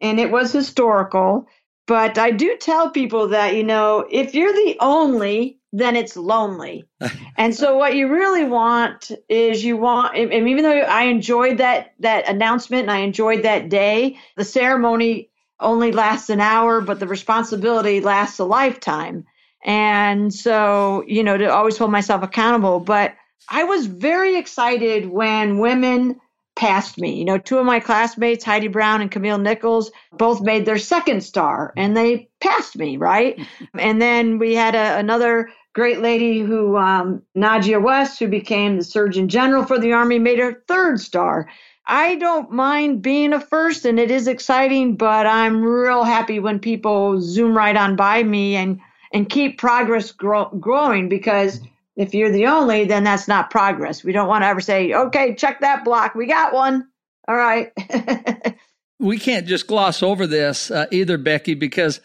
and 0.00 0.20
it 0.20 0.30
was 0.30 0.52
historical. 0.52 1.46
But 1.86 2.18
I 2.18 2.32
do 2.32 2.56
tell 2.58 2.90
people 2.90 3.28
that, 3.28 3.54
you 3.54 3.64
know, 3.64 4.06
if 4.10 4.34
you're 4.34 4.52
the 4.52 4.76
only 4.80 5.58
then 5.72 5.96
it's 5.96 6.16
lonely. 6.16 6.84
and 7.36 7.54
so 7.54 7.76
what 7.76 7.94
you 7.94 8.08
really 8.08 8.44
want 8.44 9.10
is 9.28 9.64
you 9.64 9.76
want 9.76 10.16
and 10.16 10.48
even 10.48 10.64
though 10.64 10.78
I 10.78 11.04
enjoyed 11.04 11.58
that 11.58 11.94
that 12.00 12.28
announcement 12.28 12.82
and 12.82 12.90
I 12.90 12.98
enjoyed 12.98 13.42
that 13.42 13.68
day, 13.68 14.18
the 14.36 14.44
ceremony 14.44 15.30
only 15.60 15.92
lasts 15.92 16.30
an 16.30 16.40
hour, 16.40 16.80
but 16.80 17.00
the 17.00 17.06
responsibility 17.06 18.00
lasts 18.00 18.38
a 18.38 18.44
lifetime. 18.44 19.26
And 19.68 20.32
so, 20.32 21.04
you 21.06 21.22
know, 21.22 21.36
to 21.36 21.52
always 21.52 21.76
hold 21.76 21.90
myself 21.90 22.22
accountable. 22.22 22.80
But 22.80 23.14
I 23.50 23.64
was 23.64 23.84
very 23.84 24.36
excited 24.36 25.10
when 25.10 25.58
women 25.58 26.18
passed 26.56 26.96
me. 26.96 27.18
You 27.18 27.26
know, 27.26 27.36
two 27.36 27.58
of 27.58 27.66
my 27.66 27.78
classmates, 27.78 28.44
Heidi 28.44 28.68
Brown 28.68 29.02
and 29.02 29.10
Camille 29.10 29.36
Nichols, 29.36 29.90
both 30.12 30.40
made 30.40 30.64
their 30.64 30.78
second 30.78 31.20
star 31.20 31.74
and 31.76 31.94
they 31.94 32.30
passed 32.40 32.78
me, 32.78 32.96
right? 32.96 33.38
and 33.78 34.00
then 34.00 34.38
we 34.38 34.54
had 34.54 34.74
a, 34.74 34.96
another 34.96 35.50
great 35.74 36.00
lady 36.00 36.40
who, 36.40 36.78
um, 36.78 37.22
Nadja 37.36 37.80
West, 37.80 38.18
who 38.18 38.26
became 38.26 38.78
the 38.78 38.84
Surgeon 38.84 39.28
General 39.28 39.66
for 39.66 39.78
the 39.78 39.92
Army, 39.92 40.18
made 40.18 40.38
her 40.38 40.64
third 40.66 40.98
star. 40.98 41.46
I 41.86 42.14
don't 42.14 42.50
mind 42.50 43.02
being 43.02 43.34
a 43.34 43.40
first 43.40 43.84
and 43.84 44.00
it 44.00 44.10
is 44.10 44.28
exciting, 44.28 44.96
but 44.96 45.26
I'm 45.26 45.62
real 45.62 46.04
happy 46.04 46.40
when 46.40 46.58
people 46.58 47.20
zoom 47.20 47.54
right 47.54 47.76
on 47.76 47.96
by 47.96 48.22
me 48.22 48.56
and, 48.56 48.80
and 49.12 49.28
keep 49.28 49.58
progress 49.58 50.12
grow, 50.12 50.46
growing 50.60 51.08
because 51.08 51.60
if 51.96 52.14
you're 52.14 52.30
the 52.30 52.46
only, 52.46 52.84
then 52.84 53.04
that's 53.04 53.26
not 53.26 53.50
progress. 53.50 54.04
We 54.04 54.12
don't 54.12 54.28
want 54.28 54.42
to 54.42 54.48
ever 54.48 54.60
say, 54.60 54.92
okay, 54.94 55.34
check 55.34 55.60
that 55.60 55.84
block. 55.84 56.14
We 56.14 56.26
got 56.26 56.52
one. 56.52 56.88
All 57.26 57.36
right. 57.36 57.72
we 59.00 59.18
can't 59.18 59.46
just 59.46 59.66
gloss 59.66 60.02
over 60.02 60.26
this 60.26 60.70
uh, 60.70 60.86
either, 60.92 61.18
Becky, 61.18 61.54
because 61.54 62.00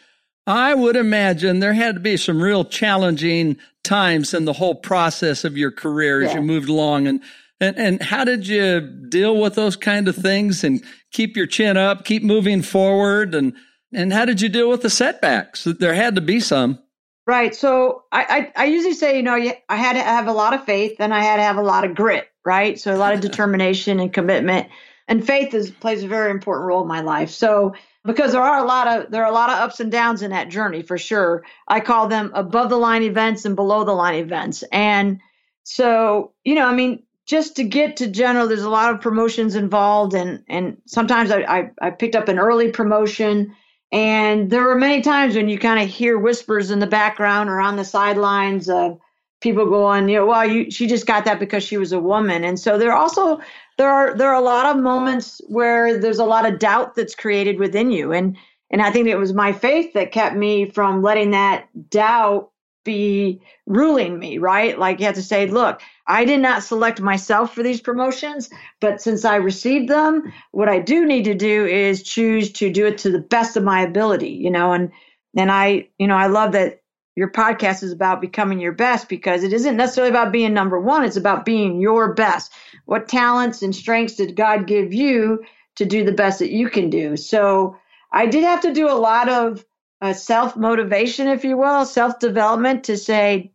I 0.45 0.73
would 0.73 0.95
imagine 0.95 1.59
there 1.59 1.73
had 1.73 1.95
to 1.95 2.01
be 2.01 2.17
some 2.17 2.41
real 2.41 2.65
challenging 2.65 3.57
times 3.83 4.33
in 4.33 4.45
the 4.45 4.53
whole 4.53 4.75
process 4.75 5.43
of 5.45 5.57
your 5.57 5.71
career 5.71 6.23
as 6.23 6.33
you 6.33 6.41
moved 6.41 6.69
along. 6.69 7.07
And, 7.07 7.21
and, 7.59 7.77
and 7.77 8.01
how 8.01 8.25
did 8.25 8.47
you 8.47 8.81
deal 8.81 9.39
with 9.39 9.55
those 9.55 9.75
kind 9.75 10.07
of 10.07 10.15
things 10.15 10.63
and 10.63 10.83
keep 11.11 11.37
your 11.37 11.47
chin 11.47 11.77
up, 11.77 12.03
keep 12.03 12.23
moving 12.23 12.61
forward? 12.61 13.35
And, 13.35 13.53
and 13.93 14.11
how 14.11 14.25
did 14.25 14.41
you 14.41 14.49
deal 14.49 14.69
with 14.69 14.81
the 14.81 14.89
setbacks? 14.89 15.63
There 15.65 15.93
had 15.93 16.15
to 16.15 16.21
be 16.21 16.39
some. 16.39 16.79
Right. 17.25 17.55
So 17.55 18.03
I, 18.11 18.51
I, 18.55 18.63
I, 18.63 18.65
usually 18.65 18.93
say, 18.93 19.15
you 19.15 19.23
know, 19.23 19.35
I 19.69 19.75
had 19.77 19.93
to 19.93 20.01
have 20.01 20.27
a 20.27 20.33
lot 20.33 20.53
of 20.53 20.65
faith 20.65 20.97
and 20.99 21.13
I 21.13 21.21
had 21.21 21.37
to 21.37 21.43
have 21.43 21.55
a 21.55 21.61
lot 21.61 21.85
of 21.85 21.95
grit, 21.95 22.27
right? 22.43 22.77
So 22.77 22.93
a 22.93 22.97
lot 22.97 23.13
of 23.13 23.21
determination 23.21 24.01
and 24.01 24.11
commitment. 24.11 24.67
And 25.07 25.25
faith 25.25 25.53
is 25.53 25.71
plays 25.71 26.03
a 26.03 26.07
very 26.07 26.31
important 26.31 26.67
role 26.67 26.81
in 26.81 26.87
my 26.87 26.99
life. 27.01 27.29
So 27.29 27.75
because 28.05 28.33
there 28.33 28.41
are 28.41 28.63
a 28.63 28.67
lot 28.67 28.87
of 28.87 29.11
there 29.11 29.23
are 29.23 29.29
a 29.29 29.33
lot 29.33 29.49
of 29.49 29.59
ups 29.59 29.79
and 29.79 29.91
downs 29.91 30.21
in 30.21 30.31
that 30.31 30.49
journey 30.49 30.81
for 30.81 30.97
sure. 30.97 31.43
I 31.67 31.79
call 31.79 32.07
them 32.07 32.31
above 32.33 32.69
the 32.69 32.77
line 32.77 33.03
events 33.03 33.45
and 33.45 33.55
below 33.55 33.83
the 33.85 33.93
line 33.93 34.15
events. 34.15 34.63
And 34.71 35.21
so, 35.63 36.33
you 36.43 36.55
know, 36.55 36.67
I 36.67 36.73
mean, 36.73 37.03
just 37.25 37.55
to 37.55 37.63
get 37.63 37.97
to 37.97 38.07
general, 38.07 38.47
there's 38.47 38.63
a 38.63 38.69
lot 38.69 38.93
of 38.93 39.01
promotions 39.01 39.55
involved 39.55 40.13
and 40.13 40.43
and 40.49 40.81
sometimes 40.85 41.31
I, 41.31 41.41
I, 41.43 41.71
I 41.81 41.89
picked 41.91 42.15
up 42.15 42.27
an 42.27 42.39
early 42.39 42.71
promotion 42.71 43.55
and 43.93 44.49
there 44.49 44.63
were 44.63 44.75
many 44.75 45.01
times 45.01 45.35
when 45.35 45.47
you 45.47 45.59
kind 45.59 45.79
of 45.79 45.87
hear 45.87 46.17
whispers 46.17 46.71
in 46.71 46.79
the 46.79 46.87
background 46.87 47.47
or 47.47 47.59
on 47.61 47.75
the 47.75 47.85
sidelines 47.85 48.67
of 48.67 48.99
people 49.39 49.67
going, 49.67 50.09
you 50.09 50.15
know, 50.15 50.25
well, 50.25 50.49
you, 50.49 50.71
she 50.71 50.87
just 50.87 51.05
got 51.05 51.25
that 51.25 51.39
because 51.39 51.63
she 51.63 51.77
was 51.77 51.91
a 51.91 51.99
woman. 51.99 52.43
And 52.43 52.59
so 52.59 52.79
there 52.79 52.91
are 52.91 52.97
also 52.97 53.39
there 53.77 53.91
are 53.91 54.17
there 54.17 54.29
are 54.29 54.41
a 54.41 54.41
lot 54.41 54.65
of 54.65 54.81
moments 54.81 55.41
where 55.47 55.99
there's 55.99 56.17
a 56.17 56.25
lot 56.25 56.51
of 56.51 56.57
doubt 56.57 56.95
that's 56.95 57.13
created 57.13 57.59
within 57.59 57.91
you. 57.91 58.11
And 58.11 58.35
and 58.71 58.81
I 58.81 58.89
think 58.89 59.07
it 59.07 59.17
was 59.17 59.31
my 59.31 59.53
faith 59.53 59.93
that 59.93 60.11
kept 60.11 60.35
me 60.35 60.71
from 60.71 61.03
letting 61.03 61.29
that 61.31 61.67
doubt 61.91 62.49
be 62.83 63.39
ruling 63.67 64.17
me, 64.17 64.39
right? 64.39 64.79
Like 64.79 64.99
you 64.99 65.05
have 65.05 65.15
to 65.15 65.21
say, 65.21 65.45
look, 65.45 65.81
I 66.05 66.25
did 66.25 66.41
not 66.41 66.63
select 66.63 66.99
myself 66.99 67.55
for 67.55 67.63
these 67.63 67.81
promotions, 67.81 68.49
but 68.81 69.01
since 69.01 69.23
I 69.23 69.37
received 69.37 69.89
them, 69.89 70.33
what 70.51 70.69
I 70.69 70.79
do 70.79 71.05
need 71.05 71.25
to 71.25 71.33
do 71.33 71.65
is 71.65 72.03
choose 72.03 72.51
to 72.53 72.71
do 72.71 72.87
it 72.87 72.97
to 72.99 73.11
the 73.11 73.19
best 73.19 73.55
of 73.55 73.63
my 73.63 73.81
ability, 73.81 74.29
you 74.31 74.51
know, 74.51 74.73
and 74.73 74.91
and 75.35 75.51
I, 75.51 75.87
you 75.97 76.07
know, 76.07 76.15
I 76.15 76.27
love 76.27 76.51
that 76.51 76.81
your 77.15 77.31
podcast 77.31 77.83
is 77.83 77.91
about 77.91 78.21
becoming 78.21 78.59
your 78.59 78.71
best 78.71 79.09
because 79.09 79.43
it 79.43 79.53
isn't 79.53 79.77
necessarily 79.77 80.11
about 80.11 80.31
being 80.31 80.53
number 80.53 80.79
1, 80.79 81.05
it's 81.05 81.17
about 81.17 81.45
being 81.45 81.79
your 81.79 82.13
best. 82.13 82.51
What 82.85 83.07
talents 83.07 83.61
and 83.61 83.75
strengths 83.75 84.15
did 84.15 84.35
God 84.35 84.67
give 84.67 84.93
you 84.93 85.43
to 85.77 85.85
do 85.85 86.03
the 86.03 86.11
best 86.11 86.39
that 86.39 86.51
you 86.51 86.69
can 86.69 86.89
do? 86.89 87.17
So, 87.17 87.77
I 88.11 88.27
did 88.27 88.43
have 88.43 88.61
to 88.61 88.73
do 88.73 88.87
a 88.89 88.93
lot 88.93 89.27
of 89.27 89.65
uh, 90.01 90.13
self 90.13 90.55
motivation, 90.55 91.27
if 91.27 91.43
you 91.43 91.57
will, 91.57 91.85
self 91.85 92.19
development 92.19 92.83
to 92.85 92.97
say, 92.97 93.51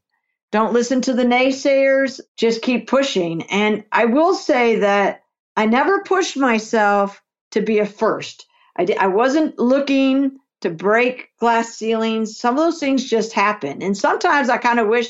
don't 0.50 0.72
listen 0.72 1.00
to 1.02 1.12
the 1.12 1.24
naysayers, 1.24 2.20
just 2.36 2.62
keep 2.62 2.88
pushing. 2.88 3.42
And 3.50 3.84
I 3.92 4.06
will 4.06 4.34
say 4.34 4.76
that 4.76 5.22
I 5.56 5.66
never 5.66 6.02
pushed 6.02 6.36
myself 6.36 7.22
to 7.50 7.60
be 7.60 7.78
a 7.78 7.86
first. 7.86 8.46
I, 8.78 8.86
I 8.98 9.06
wasn't 9.08 9.58
looking 9.58 10.38
to 10.60 10.70
break 10.70 11.30
glass 11.38 11.74
ceilings. 11.74 12.38
Some 12.38 12.56
of 12.56 12.64
those 12.64 12.80
things 12.80 13.08
just 13.08 13.32
happen. 13.32 13.82
And 13.82 13.96
sometimes 13.96 14.48
I 14.48 14.56
kind 14.56 14.80
of 14.80 14.88
wish 14.88 15.08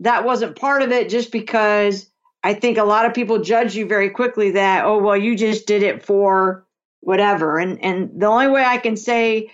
that 0.00 0.24
wasn't 0.24 0.56
part 0.56 0.82
of 0.82 0.92
it 0.92 1.08
just 1.08 1.32
because 1.32 2.08
I 2.42 2.54
think 2.54 2.78
a 2.78 2.84
lot 2.84 3.06
of 3.06 3.14
people 3.14 3.42
judge 3.42 3.74
you 3.74 3.86
very 3.86 4.10
quickly 4.10 4.52
that, 4.52 4.84
oh, 4.84 4.98
well, 4.98 5.16
you 5.16 5.36
just 5.36 5.66
did 5.66 5.82
it 5.82 6.04
for 6.04 6.66
whatever. 7.00 7.58
And 7.58 7.82
and 7.82 8.10
the 8.20 8.26
only 8.26 8.48
way 8.48 8.64
I 8.64 8.78
can 8.78 8.96
say 8.96 9.50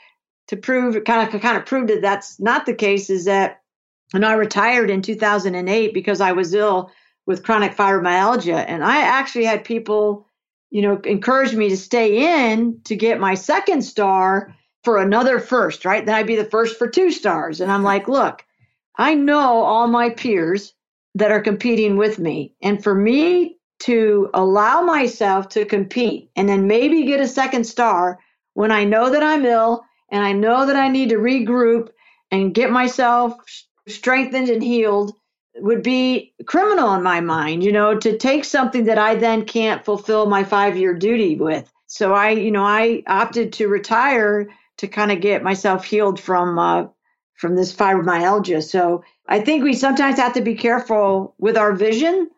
to 0.49 0.57
prove 0.57 1.03
kind 1.05 1.35
of 1.35 1.41
kind 1.41 1.57
of 1.57 1.67
prove 1.67 1.89
that 1.89 2.03
that's 2.03 2.39
not 2.39 2.67
the 2.67 2.75
case 2.75 3.09
is 3.09 3.25
that 3.25 3.62
and 4.15 4.25
I 4.25 4.35
retired 4.35 4.91
in 4.91 5.03
2008 5.03 5.95
because 5.95 6.21
I 6.21 6.33
was 6.33 6.55
ill 6.55 6.91
with 7.27 7.45
chronic 7.45 7.77
fibromyalgia 7.77 8.65
and 8.67 8.85
I 8.85 9.03
actually 9.03 9.45
had 9.45 9.65
people 9.65 10.27
you 10.71 10.83
know 10.83 11.01
encourage 11.05 11.55
me 11.55 11.69
to 11.69 11.77
stay 11.77 12.51
in 12.51 12.81
to 12.85 12.97
get 12.97 13.21
my 13.21 13.35
second 13.35 13.83
star 13.83 14.55
for 14.83 14.99
another 14.99 15.39
first, 15.39 15.85
right? 15.85 16.05
Then 16.05 16.15
I'd 16.15 16.27
be 16.27 16.37
the 16.37 16.45
first 16.45 16.79
for 16.79 16.89
two 16.89 17.11
stars. 17.11 17.61
And 17.61 17.71
I'm 17.71 17.83
like, 17.83 18.09
look, 18.09 18.45
I 18.97 19.15
know 19.15 19.63
all 19.63 19.87
my 19.87 20.11
peers 20.11 20.75
that 21.15 21.31
are 21.31 21.41
competing 21.41 21.97
with 21.97 22.19
me. 22.19 22.55
And 22.63 22.83
for 22.83 22.95
me 22.95 23.59
to 23.81 24.31
allow 24.35 24.83
myself 24.83 25.49
to 25.51 25.65
compete 25.65 26.31
and 26.37 26.49
then 26.49 26.67
maybe 26.67 27.05
get 27.05 27.21
a 27.21 27.29
second 27.29 27.65
star 27.65 28.19
when 28.55 28.71
I 28.71 28.85
know 28.85 29.11
that 29.11 29.23
I'm 29.23 29.45
ill 29.45 29.85
and 30.11 30.25
I 30.25 30.33
know 30.33 30.67
that 30.67 30.77
I 30.77 30.89
need 30.89 31.09
to 31.09 31.17
regroup 31.17 31.89
and 32.31 32.55
get 32.55 32.71
myself 32.71 33.35
strengthened 33.89 34.49
and 34.49 34.63
healed 34.63 35.15
would 35.57 35.83
be 35.83 36.33
criminal 36.47 36.95
in 36.95 37.03
my 37.03 37.21
mind, 37.21 37.63
you 37.63 37.73
know, 37.73 37.97
to 37.99 38.17
take 38.17 38.45
something 38.45 38.85
that 38.85 38.99
I 38.99 39.15
then 39.17 39.45
can't 39.45 39.85
fulfill 39.85 40.27
my 40.27 40.45
five 40.45 40.77
year 40.77 40.95
duty 40.95 41.37
with. 41.37 41.71
So 41.87 42.15
I, 42.15 42.31
you 42.31 42.51
know, 42.51 42.65
I 42.65 43.03
opted 43.07 43.53
to 43.55 43.69
retire 43.69 44.49
to 44.79 44.89
kind 44.89 45.13
of 45.13 45.21
get 45.21 45.43
myself 45.43 45.85
healed 45.85 46.19
from 46.19 46.59
uh, 46.59 46.87
from 47.35 47.55
this 47.55 47.75
fibromyalgia. 47.75 48.63
So 48.63 49.05
I 49.29 49.41
think 49.41 49.63
we 49.63 49.75
sometimes 49.75 50.17
have 50.17 50.35
to 50.35 50.41
be 50.41 50.55
careful 50.55 51.35
with 51.39 51.57
our 51.57 51.73
vision 51.73 52.31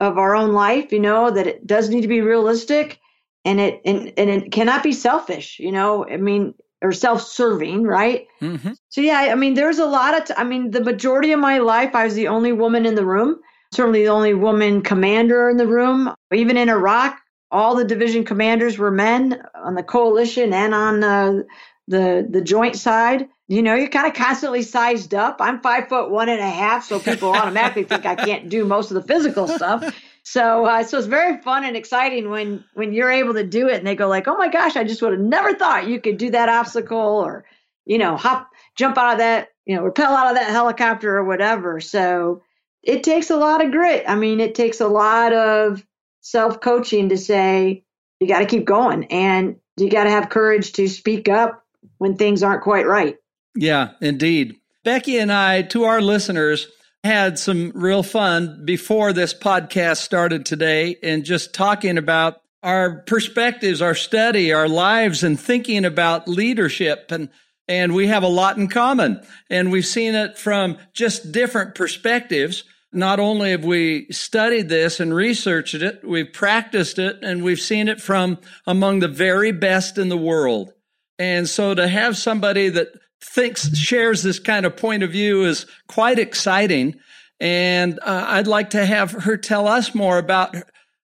of 0.00 0.18
our 0.18 0.34
own 0.34 0.52
life. 0.52 0.92
You 0.92 1.00
know 1.00 1.30
that 1.30 1.46
it 1.46 1.66
does 1.66 1.90
need 1.90 2.02
to 2.02 2.08
be 2.08 2.20
realistic, 2.20 2.98
and 3.44 3.60
it 3.60 3.82
and, 3.84 4.12
and 4.16 4.30
it 4.30 4.52
cannot 4.52 4.82
be 4.82 4.92
selfish. 4.92 5.58
You 5.58 5.72
know, 5.72 6.06
I 6.08 6.16
mean, 6.16 6.54
or 6.82 6.92
self-serving, 6.92 7.84
right? 7.84 8.26
Mm-hmm. 8.40 8.72
So 8.88 9.00
yeah, 9.00 9.28
I 9.30 9.34
mean, 9.34 9.54
there's 9.54 9.78
a 9.78 9.86
lot 9.86 10.18
of. 10.18 10.26
T- 10.26 10.34
I 10.36 10.44
mean, 10.44 10.70
the 10.70 10.82
majority 10.82 11.32
of 11.32 11.40
my 11.40 11.58
life, 11.58 11.94
I 11.94 12.04
was 12.04 12.14
the 12.14 12.28
only 12.28 12.52
woman 12.52 12.84
in 12.84 12.94
the 12.94 13.06
room. 13.06 13.40
Certainly, 13.72 14.02
the 14.02 14.10
only 14.10 14.34
woman 14.34 14.82
commander 14.82 15.48
in 15.48 15.56
the 15.56 15.66
room. 15.66 16.12
Even 16.34 16.56
in 16.56 16.68
Iraq, 16.68 17.18
all 17.50 17.74
the 17.74 17.84
division 17.84 18.24
commanders 18.24 18.78
were 18.78 18.90
men 18.90 19.42
on 19.54 19.74
the 19.74 19.82
coalition 19.82 20.52
and 20.52 20.74
on 20.74 21.04
uh, 21.04 21.42
the 21.88 22.26
the 22.28 22.40
joint 22.40 22.76
side. 22.76 23.28
You 23.48 23.62
know, 23.62 23.74
you're 23.74 23.88
kind 23.88 24.06
of 24.06 24.14
constantly 24.14 24.62
sized 24.62 25.14
up. 25.14 25.36
I'm 25.40 25.60
five 25.60 25.88
foot 25.88 26.10
one 26.10 26.28
and 26.28 26.40
a 26.40 26.48
half, 26.48 26.84
so 26.84 26.98
people 26.98 27.30
automatically 27.34 27.84
think 27.84 28.06
I 28.06 28.14
can't 28.14 28.48
do 28.48 28.64
most 28.64 28.90
of 28.90 28.94
the 28.94 29.02
physical 29.02 29.46
stuff. 29.48 29.94
So, 30.24 30.66
uh, 30.66 30.84
so 30.84 30.98
it's 30.98 31.06
very 31.06 31.40
fun 31.42 31.64
and 31.64 31.76
exciting 31.76 32.30
when 32.30 32.64
when 32.74 32.92
you're 32.92 33.10
able 33.10 33.34
to 33.34 33.44
do 33.44 33.68
it, 33.68 33.76
and 33.76 33.86
they 33.86 33.96
go 33.96 34.08
like, 34.08 34.28
"Oh 34.28 34.36
my 34.36 34.48
gosh, 34.48 34.76
I 34.76 34.84
just 34.84 35.02
would 35.02 35.12
have 35.12 35.20
never 35.20 35.54
thought 35.54 35.88
you 35.88 36.00
could 36.00 36.16
do 36.16 36.30
that 36.30 36.48
obstacle," 36.48 36.98
or 36.98 37.44
you 37.84 37.98
know, 37.98 38.16
hop, 38.16 38.48
jump 38.76 38.96
out 38.96 39.14
of 39.14 39.18
that, 39.18 39.48
you 39.66 39.74
know, 39.74 39.82
rappel 39.82 40.14
out 40.14 40.28
of 40.28 40.36
that 40.36 40.50
helicopter 40.50 41.16
or 41.16 41.24
whatever. 41.24 41.80
So, 41.80 42.42
it 42.82 43.02
takes 43.02 43.30
a 43.30 43.36
lot 43.36 43.64
of 43.64 43.72
grit. 43.72 44.04
I 44.06 44.14
mean, 44.14 44.38
it 44.38 44.54
takes 44.54 44.80
a 44.80 44.88
lot 44.88 45.32
of 45.32 45.84
self 46.20 46.60
coaching 46.60 47.08
to 47.08 47.18
say 47.18 47.84
you 48.20 48.28
got 48.28 48.38
to 48.38 48.46
keep 48.46 48.64
going, 48.64 49.04
and 49.06 49.56
you 49.76 49.90
got 49.90 50.04
to 50.04 50.10
have 50.10 50.28
courage 50.28 50.72
to 50.74 50.88
speak 50.88 51.28
up 51.28 51.64
when 51.98 52.16
things 52.16 52.44
aren't 52.44 52.62
quite 52.62 52.86
right. 52.86 53.16
Yeah, 53.56 53.90
indeed. 54.00 54.56
Becky 54.84 55.18
and 55.18 55.32
I, 55.32 55.62
to 55.62 55.84
our 55.84 56.00
listeners 56.00 56.68
had 57.04 57.38
some 57.38 57.72
real 57.74 58.02
fun 58.02 58.64
before 58.64 59.12
this 59.12 59.34
podcast 59.34 59.98
started 59.98 60.46
today 60.46 60.96
and 61.02 61.24
just 61.24 61.52
talking 61.52 61.98
about 61.98 62.40
our 62.62 63.00
perspectives, 63.00 63.82
our 63.82 63.94
study, 63.94 64.52
our 64.52 64.68
lives, 64.68 65.24
and 65.24 65.38
thinking 65.38 65.84
about 65.84 66.28
leadership. 66.28 67.10
And, 67.10 67.28
and 67.66 67.92
we 67.94 68.06
have 68.06 68.22
a 68.22 68.28
lot 68.28 68.56
in 68.56 68.68
common. 68.68 69.20
And 69.50 69.72
we've 69.72 69.86
seen 69.86 70.14
it 70.14 70.38
from 70.38 70.78
just 70.92 71.32
different 71.32 71.74
perspectives. 71.74 72.62
Not 72.92 73.18
only 73.18 73.50
have 73.50 73.64
we 73.64 74.06
studied 74.12 74.68
this 74.68 75.00
and 75.00 75.12
researched 75.12 75.74
it, 75.74 76.04
we've 76.04 76.32
practiced 76.32 76.98
it, 77.00 77.18
and 77.22 77.42
we've 77.42 77.58
seen 77.58 77.88
it 77.88 78.00
from 78.00 78.38
among 78.66 79.00
the 79.00 79.08
very 79.08 79.50
best 79.50 79.98
in 79.98 80.08
the 80.08 80.16
world. 80.16 80.72
And 81.18 81.48
so 81.48 81.74
to 81.74 81.88
have 81.88 82.16
somebody 82.16 82.68
that 82.68 82.88
thinks 83.22 83.76
shares 83.76 84.22
this 84.22 84.38
kind 84.38 84.66
of 84.66 84.76
point 84.76 85.02
of 85.02 85.10
view 85.10 85.44
is 85.44 85.66
quite 85.86 86.18
exciting. 86.18 86.96
And 87.40 87.98
uh, 88.00 88.24
I'd 88.28 88.46
like 88.46 88.70
to 88.70 88.84
have 88.84 89.12
her 89.12 89.36
tell 89.36 89.66
us 89.66 89.94
more 89.94 90.18
about 90.18 90.54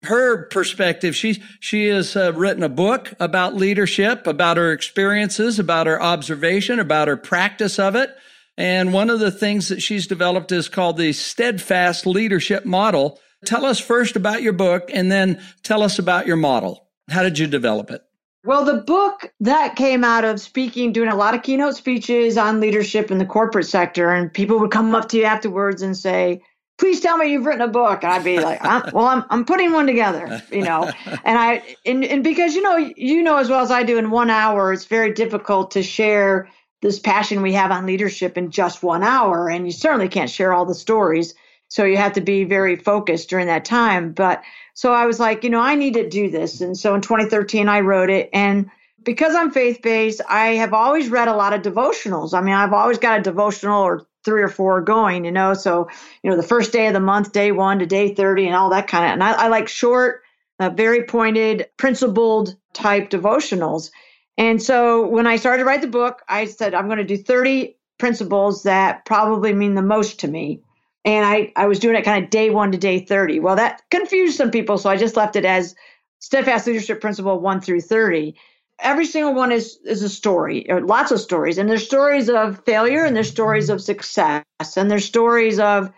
her 0.04 0.48
perspective. 0.48 1.16
She 1.16 1.42
she 1.60 1.88
has 1.88 2.16
uh, 2.16 2.34
written 2.34 2.64
a 2.64 2.70
book 2.70 3.14
about 3.20 3.56
leadership, 3.56 4.28
about 4.28 4.58
her 4.58 4.72
experiences, 4.72 5.60
about 5.60 5.88
her 5.88 6.02
observation, 6.02 6.80
about 6.80 7.08
her 7.08 7.18
practice 7.18 7.80
of 7.80 7.96
it. 7.96 8.16
And 8.58 8.94
one 8.94 9.10
of 9.10 9.20
the 9.20 9.32
things 9.32 9.68
that 9.68 9.82
she's 9.82 10.08
developed 10.08 10.52
is 10.52 10.70
called 10.70 10.98
the 10.98 11.14
steadfast 11.14 12.06
leadership 12.06 12.66
model. 12.66 13.20
Tell 13.46 13.66
us 13.66 13.80
first 13.80 14.16
about 14.16 14.42
your 14.42 14.54
book 14.54 14.90
and 14.94 15.12
then 15.12 15.42
tell 15.64 15.84
us 15.84 16.00
about 16.00 16.26
your 16.26 16.38
model. 16.38 16.88
How 17.10 17.22
did 17.24 17.38
you 17.38 17.48
develop 17.48 17.92
it? 17.92 18.02
Well, 18.46 18.64
the 18.64 18.76
book 18.76 19.34
that 19.40 19.76
came 19.76 20.04
out 20.04 20.24
of 20.24 20.40
speaking, 20.40 20.94
doing 20.94 21.10
a 21.10 21.16
lot 21.16 21.34
of 21.34 21.42
keynote 21.42 21.76
speeches 21.76 22.38
on 22.38 22.60
leadership 22.60 23.10
in 23.10 23.18
the 23.18 23.26
corporate 23.26 23.66
sector, 23.66 24.12
and 24.12 24.32
people 24.32 24.60
would 24.60 24.70
come 24.70 24.94
up 24.94 25.10
to 25.10 25.18
you 25.18 25.24
afterwards 25.24 25.82
and 25.82 25.98
say, 25.98 26.44
"Please 26.78 27.00
tell 27.00 27.18
me 27.18 27.32
you've 27.32 27.48
written 27.48 27.62
a 27.62 27.68
book." 27.68 28.04
And 28.04 28.14
I'd 28.14 28.24
be 28.24 28.40
like, 28.40 28.64
I'm, 28.64 28.84
uh, 28.84 28.90
"Well, 28.94 29.08
I'm 29.08 29.24
I'm 29.32 29.46
putting 29.46 29.74
one 29.74 29.88
together," 29.88 30.44
you 30.52 30.62
know. 30.62 30.92
And 31.24 31.40
I 31.40 31.64
and, 31.88 32.06
and 32.06 32.24
because 32.24 32.54
you 32.54 32.62
know 32.62 32.78
you 32.78 33.24
know 33.24 33.38
as 33.38 33.50
well 33.50 33.62
as 33.62 33.72
I 33.72 33.82
do, 33.82 33.98
in 33.98 34.12
one 34.12 34.30
hour, 34.30 34.72
it's 34.72 34.86
very 34.86 35.12
difficult 35.12 35.72
to 35.72 35.82
share 35.82 36.48
this 36.84 37.00
passion 37.00 37.42
we 37.42 37.54
have 37.54 37.72
on 37.72 37.88
leadership 37.88 38.38
in 38.38 38.52
just 38.52 38.84
one 38.84 39.02
hour, 39.02 39.50
and 39.50 39.66
you 39.66 39.72
certainly 39.72 40.08
can't 40.08 40.30
share 40.30 40.54
all 40.54 40.66
the 40.66 40.76
stories. 40.76 41.34
So 41.68 41.84
you 41.84 41.98
have 41.98 42.14
to 42.14 42.22
be 42.22 42.44
very 42.44 42.76
focused 42.76 43.30
during 43.30 43.48
that 43.48 43.66
time, 43.66 44.12
but 44.12 44.44
so 44.76 44.94
I 44.94 45.06
was 45.06 45.20
like, 45.20 45.44
you 45.44 45.50
know, 45.50 45.62
I 45.62 45.76
need 45.76 45.94
to 45.94 46.08
do 46.08 46.30
this. 46.30 46.62
And 46.62 46.78
so 46.78 46.96
in 46.96 47.02
2013, 47.02 47.70
I 47.70 47.80
wrote 47.80 48.10
it. 48.10 48.30
And 48.34 48.70
because 49.04 49.34
I'm 49.34 49.52
faith 49.52 49.82
based, 49.82 50.22
I 50.28 50.48
have 50.56 50.74
always 50.74 51.08
read 51.08 51.30
a 51.30 51.36
lot 51.36 51.54
of 51.54 51.62
devotionals. 51.62 52.34
I 52.34 52.42
mean, 52.42 52.54
I've 52.54 52.74
always 52.74 52.98
got 52.98 53.20
a 53.20 53.24
devotional 53.24 53.82
or 53.82 54.06
three 54.26 54.42
or 54.42 54.50
four 54.50 54.82
going, 54.82 55.24
you 55.24 55.32
know. 55.32 55.54
So, 55.54 55.88
you 56.24 56.30
know, 56.30 56.36
the 56.36 56.44
first 56.44 56.74
day 56.74 56.88
of 56.88 56.94
the 56.94 57.00
month, 57.00 57.32
day 57.32 57.54
one 57.54 57.80
to 57.80 57.86
day 57.86 58.14
30, 58.14 58.48
and 58.48 58.56
all 58.56 58.70
that 58.72 58.88
kind 58.88 59.06
of. 59.06 59.12
And 59.12 59.24
I, 59.24 59.46
I 59.46 59.48
like 59.48 59.70
short, 59.70 60.24
uh, 60.60 60.72
very 60.72 61.06
pointed, 61.06 61.68
principled 61.78 62.58
type 62.74 63.10
devotionals. 63.10 63.92
And 64.38 64.62
so 64.62 65.08
when 65.08 65.26
I 65.26 65.38
started 65.38 65.60
to 65.60 65.66
write 65.66 65.82
the 65.82 65.88
book, 65.88 66.22
I 66.28 66.46
said, 66.46 66.74
I'm 66.74 66.88
going 66.88 66.98
to 66.98 67.06
do 67.06 67.18
30 67.18 67.78
principles 67.98 68.64
that 68.64 69.06
probably 69.06 69.54
mean 69.54 69.76
the 69.76 69.82
most 69.82 70.20
to 70.20 70.28
me 70.28 70.60
and 71.06 71.24
I, 71.24 71.54
I 71.56 71.68
was 71.68 71.80
doing 71.80 71.96
it 71.96 72.04
kind 72.04 72.24
of 72.24 72.32
day 72.32 72.50
one 72.50 72.72
to 72.72 72.78
day 72.78 73.00
30. 73.00 73.40
Well, 73.40 73.56
that 73.56 73.84
confused 73.92 74.36
some 74.36 74.50
people, 74.52 74.78
so 74.80 74.90
I 74.90 74.98
just 74.98 75.16
left 75.16 75.36
it 75.36 75.46
as 75.46 75.76
steadfast 76.20 76.66
leadership 76.66 77.00
principle 77.00 77.40
one 77.40 77.62
through 77.62 77.82
30. 77.82 78.36
Every 78.80 79.06
single 79.06 79.34
one 79.34 79.52
is 79.54 79.80
is 79.86 80.02
a 80.02 80.10
story, 80.10 80.70
or 80.70 80.82
lots 80.82 81.12
of 81.12 81.22
stories, 81.22 81.58
and 81.58 81.70
there's 81.70 81.86
stories 81.86 82.30
of 82.30 82.62
failure, 82.66 83.06
and 83.06 83.16
there's 83.16 83.30
stories 83.30 83.70
of 83.70 83.82
success, 83.82 84.44
and 84.76 84.92
there's 84.92 85.06
stories 85.06 85.60
of, 85.60 85.92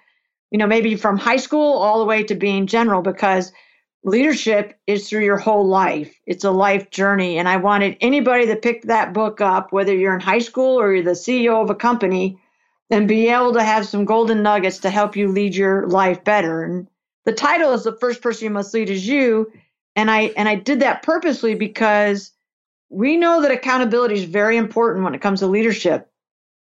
you 0.52 0.60
know, 0.60 0.68
maybe 0.68 0.96
from 0.96 1.18
high 1.18 1.38
school 1.38 1.78
all 1.78 2.00
the 2.00 2.06
way 2.06 2.22
to 2.24 2.36
being 2.36 2.68
general, 2.68 3.02
because 3.02 3.52
leadership 4.04 4.78
is 4.86 5.10
through 5.10 5.24
your 5.24 5.38
whole 5.38 5.68
life. 5.68 6.14
It's 6.28 6.44
a 6.44 6.52
life 6.52 6.92
journey, 6.92 7.40
and 7.40 7.48
I 7.48 7.58
wanted 7.58 7.98
anybody 8.00 8.46
that 8.48 8.62
picked 8.62 8.88
that 8.88 9.14
book 9.14 9.42
up, 9.42 9.72
whether 9.72 9.96
you're 9.96 10.14
in 10.14 10.22
high 10.22 10.40
school 10.40 10.80
or 10.80 10.94
you're 10.94 11.04
the 11.04 11.12
CEO 11.12 11.64
of 11.64 11.72
a 11.72 11.76
company, 11.76 12.40
and 12.90 13.08
be 13.08 13.30
able 13.30 13.54
to 13.54 13.64
have 13.64 13.88
some 13.88 14.06
golden 14.06 14.44
nuggets 14.44 14.80
to 14.80 14.90
help 14.90 15.16
you 15.16 15.28
lead 15.28 15.56
your 15.56 15.88
life 15.88 16.24
better. 16.24 16.64
And 16.64 16.88
the 17.26 17.34
title 17.34 17.74
is 17.74 17.84
the 17.84 17.98
first 17.98 18.22
person 18.22 18.46
you 18.46 18.50
must 18.50 18.74
lead 18.74 18.90
is 18.90 19.08
you. 19.08 19.52
And 19.96 20.10
I 20.10 20.32
and 20.38 20.48
I 20.48 20.56
did 20.56 20.80
that 20.82 21.04
purposely 21.04 21.56
because 21.56 22.32
we 22.90 23.18
know 23.18 23.42
that 23.42 23.52
accountability 23.52 24.16
is 24.16 24.24
very 24.24 24.58
important 24.58 25.04
when 25.04 25.16
it 25.16 25.22
comes 25.22 25.40
to 25.40 25.48
leadership. 25.48 26.10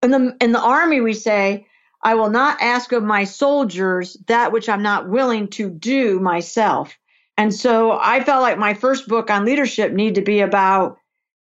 In 0.03 0.11
the 0.11 0.37
in 0.41 0.53
the 0.53 0.61
army, 0.61 1.01
we 1.01 1.13
say, 1.13 1.67
I 2.03 2.15
will 2.15 2.31
not 2.31 2.61
ask 2.61 2.93
of 2.93 3.03
my 3.03 3.25
soldiers 3.25 4.17
that 4.27 4.53
which 4.53 4.69
I'm 4.69 4.83
not 4.83 5.09
willing 5.09 5.49
to 5.49 5.69
do 5.69 6.21
myself. 6.21 6.97
And 7.37 7.53
so 7.53 7.99
I 8.01 8.23
felt 8.23 8.43
like 8.43 8.59
my 8.59 8.75
first 8.75 9.09
book 9.09 9.31
on 9.31 9.45
leadership 9.45 9.93
needed 9.93 10.15
to 10.17 10.23
be 10.23 10.41
about 10.41 10.99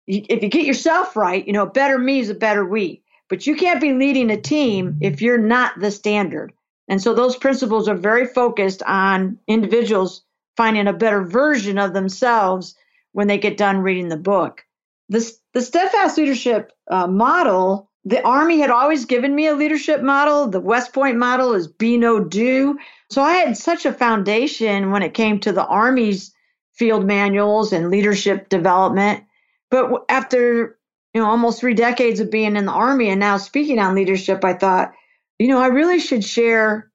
if 0.08 0.42
you 0.44 0.50
get 0.50 0.66
yourself 0.66 1.16
right, 1.16 1.46
you 1.46 1.54
know, 1.54 1.66
better 1.66 1.98
me 1.98 2.20
is 2.20 2.30
a 2.30 2.36
better 2.36 2.66
we. 2.66 3.03
But 3.30 3.48
you 3.48 3.56
can't 3.56 3.82
be 3.82 3.94
leading 3.94 4.30
a 4.30 4.40
team 4.40 4.98
if 5.02 5.22
you're 5.22 5.38
not 5.38 5.80
the 5.80 5.92
standard. 5.92 6.54
And 6.88 7.02
so 7.02 7.14
those 7.14 7.36
principles 7.36 7.88
are 7.88 7.96
very 7.96 8.26
focused 8.26 8.84
on 8.84 9.40
individuals 9.48 10.24
finding 10.58 10.88
a 10.88 10.94
better 10.94 11.24
version 11.24 11.78
of 11.78 11.94
themselves 11.94 12.76
when 13.14 13.28
they 13.28 13.38
get 13.38 13.58
done 13.58 13.80
reading 13.80 14.10
the 14.10 14.18
book. 14.18 14.66
This, 15.10 15.40
the 15.54 15.62
steadfast 15.62 16.18
leadership 16.18 16.72
uh, 16.90 17.08
model, 17.08 17.90
the 18.06 18.22
Army 18.24 18.60
had 18.60 18.70
always 18.70 19.06
given 19.06 19.34
me 19.34 19.48
a 19.48 19.56
leadership 19.56 20.02
model. 20.02 20.48
The 20.48 20.60
West 20.60 20.94
Point 20.94 21.18
model 21.18 21.54
is 21.54 21.68
be 21.68 21.98
know 21.98 22.24
do. 22.24 22.78
So 23.10 23.22
I 23.22 23.36
had 23.36 23.58
such 23.58 23.86
a 23.86 23.94
foundation 23.94 24.92
when 24.92 25.04
it 25.04 25.14
came 25.14 25.40
to 25.40 25.52
the 25.52 25.66
Army's 25.66 26.34
field 26.74 27.06
manuals 27.06 27.72
and 27.72 27.90
leadership 27.90 28.50
development. 28.50 29.24
But 29.70 30.06
after 30.10 30.78
you 31.14 31.22
know, 31.22 31.30
almost 31.30 31.60
three 31.60 31.74
decades 31.76 32.20
of 32.20 32.32
being 32.32 32.56
in 32.56 32.66
the 32.66 32.72
Army 32.72 33.10
and 33.10 33.20
now 33.20 33.38
speaking 33.38 33.80
on 33.80 33.96
leadership, 33.96 34.44
I 34.44 34.54
thought, 34.54 34.94
you 35.38 35.48
know, 35.48 35.60
I 35.60 35.68
really 35.68 36.00
should 36.00 36.24
share 36.24 36.92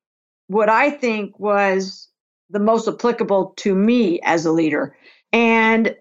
what 0.48 0.68
I 0.68 0.90
think 0.90 1.38
was 1.38 2.08
the 2.50 2.58
most 2.58 2.88
applicable 2.88 3.54
to 3.58 3.74
me 3.74 4.20
as 4.22 4.46
a 4.46 4.52
leader. 4.52 4.96
And 5.32 5.94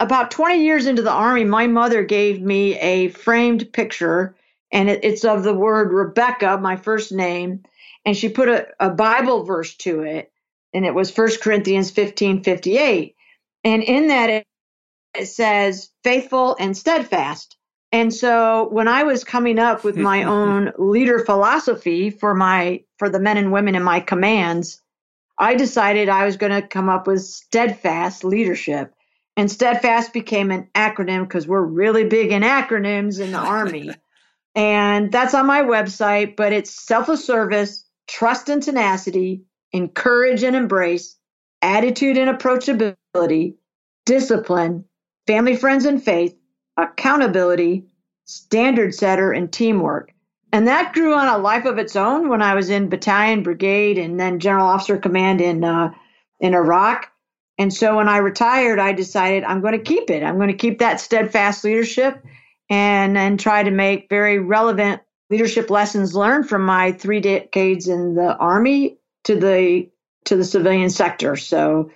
about 0.00 0.32
20 0.32 0.62
years 0.64 0.86
into 0.86 1.02
the 1.02 1.12
Army, 1.12 1.44
my 1.44 1.66
mother 1.66 2.02
gave 2.02 2.42
me 2.42 2.76
a 2.78 3.08
framed 3.08 3.72
picture, 3.72 4.34
and 4.72 4.90
it, 4.90 5.04
it's 5.04 5.24
of 5.24 5.44
the 5.44 5.54
word 5.54 5.92
Rebecca, 5.92 6.58
my 6.58 6.76
first 6.76 7.12
name. 7.12 7.62
And 8.04 8.16
she 8.16 8.28
put 8.28 8.48
a, 8.48 8.66
a 8.80 8.90
Bible 8.90 9.44
verse 9.44 9.76
to 9.76 10.02
it, 10.02 10.32
and 10.74 10.84
it 10.84 10.94
was 10.94 11.16
1 11.16 11.36
Corinthians 11.40 11.92
15 11.92 12.42
58. 12.42 13.14
And 13.64 13.82
in 13.84 14.08
that, 14.08 14.28
it, 14.28 14.46
it 15.14 15.26
says, 15.26 15.90
faithful 16.02 16.56
and 16.58 16.76
steadfast. 16.76 17.56
And 17.92 18.12
so 18.12 18.68
when 18.70 18.88
I 18.88 19.02
was 19.02 19.22
coming 19.22 19.58
up 19.58 19.84
with 19.84 19.96
my 19.96 20.22
own 20.24 20.72
leader 20.78 21.18
philosophy 21.18 22.10
for 22.10 22.34
my 22.34 22.84
for 22.98 23.10
the 23.10 23.20
men 23.20 23.36
and 23.36 23.52
women 23.52 23.74
in 23.74 23.82
my 23.82 24.00
commands, 24.00 24.80
I 25.38 25.54
decided 25.54 26.08
I 26.08 26.24
was 26.24 26.36
going 26.36 26.52
to 26.52 26.66
come 26.66 26.88
up 26.88 27.06
with 27.06 27.22
steadfast 27.22 28.24
leadership. 28.24 28.94
And 29.36 29.50
steadfast 29.50 30.12
became 30.12 30.50
an 30.50 30.68
acronym 30.74 31.22
because 31.22 31.46
we're 31.46 31.62
really 31.62 32.04
big 32.04 32.32
in 32.32 32.42
acronyms 32.42 33.18
in 33.18 33.32
the 33.32 33.38
Army. 33.38 33.90
and 34.54 35.10
that's 35.10 35.32
on 35.34 35.46
my 35.46 35.62
website, 35.62 36.36
but 36.36 36.52
it's 36.52 36.86
selfless 36.86 37.24
service, 37.24 37.84
trust 38.06 38.50
and 38.50 38.62
tenacity, 38.62 39.44
encourage 39.72 40.42
and 40.42 40.54
embrace, 40.54 41.16
attitude 41.62 42.18
and 42.18 42.36
approachability, 42.36 43.54
discipline, 44.04 44.84
family, 45.26 45.56
friends, 45.56 45.86
and 45.86 46.02
faith, 46.02 46.36
accountability, 46.76 47.84
standard 48.24 48.94
setter, 48.94 49.32
and 49.32 49.52
teamwork. 49.52 50.12
And 50.52 50.68
that 50.68 50.92
grew 50.92 51.14
on 51.14 51.28
a 51.28 51.38
life 51.38 51.64
of 51.64 51.78
its 51.78 51.96
own 51.96 52.28
when 52.28 52.42
I 52.42 52.54
was 52.54 52.68
in 52.68 52.90
battalion, 52.90 53.42
brigade, 53.42 53.98
and 53.98 54.20
then 54.20 54.38
general 54.38 54.66
officer 54.66 54.98
command 54.98 55.40
in 55.40 55.64
uh, 55.64 55.92
in 56.40 56.54
Iraq. 56.54 57.10
And 57.58 57.72
so 57.72 57.96
when 57.96 58.08
I 58.08 58.18
retired, 58.18 58.78
I 58.78 58.92
decided 58.92 59.44
I'm 59.44 59.60
going 59.60 59.78
to 59.78 59.82
keep 59.84 60.10
it. 60.10 60.22
I'm 60.22 60.36
going 60.36 60.48
to 60.48 60.54
keep 60.54 60.80
that 60.80 61.00
steadfast 61.00 61.64
leadership 61.64 62.22
and 62.68 63.16
and 63.16 63.40
try 63.40 63.62
to 63.62 63.70
make 63.70 64.08
very 64.10 64.38
relevant 64.38 65.00
leadership 65.30 65.70
lessons 65.70 66.14
learned 66.14 66.48
from 66.48 66.64
my 66.64 66.92
three 66.92 67.20
decades 67.20 67.88
in 67.88 68.14
the 68.14 68.36
army 68.36 68.98
to 69.24 69.36
the 69.36 69.88
to 70.24 70.36
the 70.36 70.44
civilian 70.44 70.90
sector. 70.90 71.36
So 71.36 71.90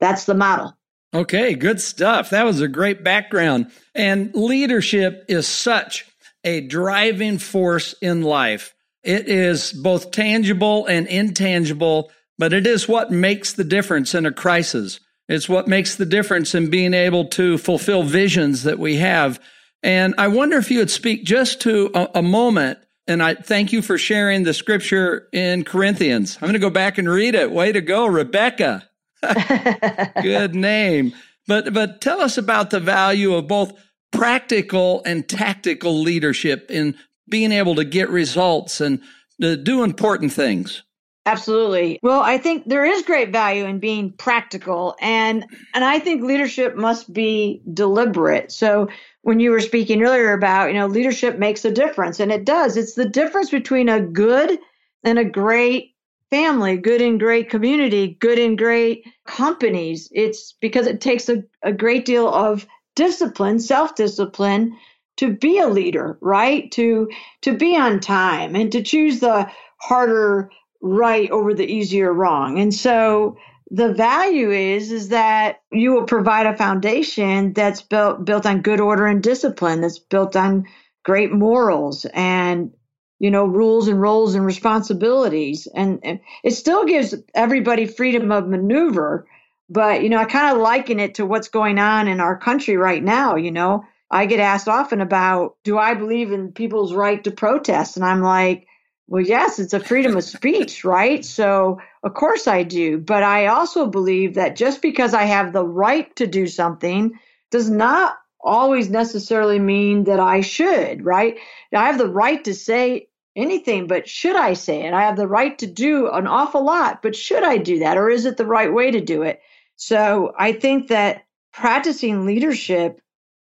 that's 0.00 0.24
the 0.24 0.34
model. 0.34 0.76
Okay, 1.14 1.54
good 1.54 1.80
stuff. 1.80 2.30
That 2.30 2.44
was 2.44 2.60
a 2.60 2.68
great 2.68 3.04
background. 3.04 3.70
And 3.94 4.34
leadership 4.34 5.26
is 5.28 5.46
such 5.46 6.06
a 6.42 6.60
driving 6.62 7.38
force 7.38 7.94
in 8.00 8.22
life. 8.22 8.74
It 9.02 9.28
is 9.28 9.72
both 9.72 10.10
tangible 10.10 10.86
and 10.86 11.06
intangible, 11.06 12.10
but 12.38 12.52
it 12.52 12.66
is 12.66 12.88
what 12.88 13.10
makes 13.10 13.52
the 13.52 13.64
difference 13.64 14.14
in 14.14 14.26
a 14.26 14.32
crisis. 14.32 15.00
It's 15.28 15.48
what 15.48 15.68
makes 15.68 15.96
the 15.96 16.06
difference 16.06 16.54
in 16.54 16.70
being 16.70 16.94
able 16.94 17.26
to 17.28 17.58
fulfill 17.58 18.02
visions 18.02 18.62
that 18.62 18.78
we 18.78 18.96
have. 18.96 19.40
And 19.82 20.14
I 20.18 20.28
wonder 20.28 20.56
if 20.56 20.70
you 20.70 20.78
would 20.78 20.90
speak 20.90 21.24
just 21.24 21.60
to 21.62 21.90
a, 21.94 22.08
a 22.16 22.22
moment. 22.22 22.78
And 23.06 23.22
I 23.22 23.34
thank 23.34 23.72
you 23.72 23.82
for 23.82 23.98
sharing 23.98 24.44
the 24.44 24.54
scripture 24.54 25.28
in 25.32 25.64
Corinthians. 25.64 26.36
I'm 26.36 26.42
going 26.42 26.52
to 26.52 26.58
go 26.60 26.70
back 26.70 26.98
and 26.98 27.08
read 27.08 27.34
it. 27.34 27.50
Way 27.50 27.72
to 27.72 27.80
go, 27.80 28.06
Rebecca. 28.06 28.88
Good 30.22 30.54
name. 30.54 31.12
But 31.46 31.72
but 31.72 32.00
tell 32.00 32.20
us 32.20 32.38
about 32.38 32.70
the 32.70 32.80
value 32.80 33.34
of 33.34 33.48
both 33.48 33.72
practical 34.12 35.02
and 35.04 35.28
tactical 35.28 36.00
leadership 36.00 36.70
in 36.70 36.96
being 37.28 37.52
able 37.52 37.74
to 37.76 37.84
get 37.84 38.10
results 38.10 38.80
and 38.80 39.00
to 39.40 39.56
do 39.56 39.82
important 39.82 40.32
things. 40.32 40.82
Absolutely. 41.24 42.00
Well, 42.02 42.20
I 42.20 42.36
think 42.36 42.68
there 42.68 42.84
is 42.84 43.02
great 43.02 43.30
value 43.30 43.64
in 43.64 43.78
being 43.78 44.12
practical 44.12 44.96
and 45.00 45.44
and 45.74 45.84
I 45.84 45.98
think 46.00 46.22
leadership 46.22 46.76
must 46.76 47.12
be 47.12 47.62
deliberate. 47.72 48.50
So 48.50 48.88
when 49.22 49.38
you 49.38 49.52
were 49.52 49.60
speaking 49.60 50.02
earlier 50.02 50.32
about, 50.32 50.68
you 50.68 50.74
know, 50.74 50.86
leadership 50.86 51.38
makes 51.38 51.64
a 51.64 51.70
difference 51.70 52.18
and 52.18 52.32
it 52.32 52.44
does. 52.44 52.76
It's 52.76 52.94
the 52.94 53.08
difference 53.08 53.50
between 53.50 53.88
a 53.88 54.00
good 54.00 54.58
and 55.04 55.18
a 55.18 55.24
great 55.24 55.91
family, 56.32 56.78
good 56.78 57.02
and 57.02 57.20
great 57.20 57.50
community, 57.50 58.16
good 58.18 58.38
and 58.38 58.56
great 58.56 59.04
companies. 59.26 60.08
It's 60.12 60.54
because 60.60 60.86
it 60.86 61.02
takes 61.02 61.28
a, 61.28 61.44
a 61.62 61.72
great 61.72 62.06
deal 62.06 62.26
of 62.26 62.66
discipline, 62.96 63.60
self-discipline 63.60 64.74
to 65.18 65.36
be 65.36 65.58
a 65.58 65.68
leader, 65.68 66.16
right? 66.22 66.72
To 66.72 67.10
to 67.42 67.54
be 67.54 67.76
on 67.76 68.00
time 68.00 68.56
and 68.56 68.72
to 68.72 68.82
choose 68.82 69.20
the 69.20 69.46
harder 69.76 70.50
right 70.80 71.30
over 71.30 71.52
the 71.52 71.70
easier 71.70 72.12
wrong. 72.12 72.58
And 72.58 72.72
so 72.72 73.36
the 73.70 73.92
value 73.92 74.50
is 74.50 74.90
is 74.90 75.10
that 75.10 75.60
you 75.70 75.92
will 75.92 76.04
provide 76.04 76.46
a 76.46 76.56
foundation 76.56 77.52
that's 77.52 77.82
built 77.82 78.24
built 78.24 78.46
on 78.46 78.62
good 78.62 78.80
order 78.80 79.06
and 79.06 79.22
discipline, 79.22 79.82
that's 79.82 79.98
built 79.98 80.34
on 80.34 80.64
great 81.04 81.30
morals 81.30 82.06
and 82.14 82.72
you 83.22 83.30
know 83.30 83.46
rules 83.46 83.88
and 83.88 84.00
roles 84.00 84.34
and 84.34 84.44
responsibilities 84.44 85.66
and, 85.74 86.00
and 86.02 86.20
it 86.44 86.50
still 86.50 86.84
gives 86.84 87.14
everybody 87.34 87.86
freedom 87.86 88.30
of 88.30 88.46
maneuver 88.46 89.26
but, 89.72 90.02
you 90.02 90.10
know, 90.10 90.18
I 90.18 90.26
kind 90.26 90.54
of 90.54 90.62
liken 90.62 91.00
it 91.00 91.14
to 91.14 91.24
what's 91.24 91.48
going 91.48 91.78
on 91.78 92.06
in 92.06 92.20
our 92.20 92.36
country 92.36 92.76
right 92.76 93.02
now. 93.02 93.36
You 93.36 93.50
know, 93.50 93.86
I 94.10 94.26
get 94.26 94.38
asked 94.38 94.68
often 94.68 95.00
about, 95.00 95.56
do 95.64 95.78
I 95.78 95.94
believe 95.94 96.30
in 96.30 96.52
people's 96.52 96.92
right 96.92 97.24
to 97.24 97.30
protest? 97.30 97.96
And 97.96 98.04
I'm 98.04 98.20
like, 98.20 98.66
well, 99.08 99.22
yes, 99.22 99.58
it's 99.58 99.72
a 99.72 99.80
freedom 99.80 100.14
of 100.14 100.24
speech, 100.24 100.84
right? 100.84 101.24
So, 101.24 101.80
of 102.02 102.12
course 102.12 102.46
I 102.46 102.64
do. 102.64 102.98
But 102.98 103.22
I 103.22 103.46
also 103.46 103.86
believe 103.86 104.34
that 104.34 104.56
just 104.56 104.82
because 104.82 105.14
I 105.14 105.24
have 105.24 105.54
the 105.54 105.66
right 105.66 106.14
to 106.16 106.26
do 106.26 106.46
something 106.46 107.18
does 107.50 107.70
not 107.70 108.18
always 108.44 108.90
necessarily 108.90 109.58
mean 109.58 110.04
that 110.04 110.20
I 110.20 110.42
should, 110.42 111.02
right? 111.02 111.38
I 111.74 111.86
have 111.86 111.96
the 111.98 112.08
right 112.08 112.44
to 112.44 112.54
say 112.54 113.08
anything, 113.36 113.86
but 113.86 114.08
should 114.08 114.36
I 114.36 114.54
say 114.54 114.82
it? 114.82 114.92
I 114.92 115.02
have 115.02 115.16
the 115.16 115.28
right 115.28 115.56
to 115.58 115.66
do 115.66 116.10
an 116.10 116.26
awful 116.26 116.64
lot, 116.64 117.02
but 117.02 117.16
should 117.16 117.42
I 117.42 117.56
do 117.56 117.78
that? 117.80 117.96
Or 117.96 118.10
is 118.10 118.26
it 118.26 118.36
the 118.36 118.46
right 118.46 118.72
way 118.72 118.90
to 118.90 119.00
do 119.00 119.22
it? 119.22 119.40
So 119.76 120.34
I 120.38 120.52
think 120.52 120.88
that 120.88 121.24
practicing 121.52 122.24
leadership 122.26 123.00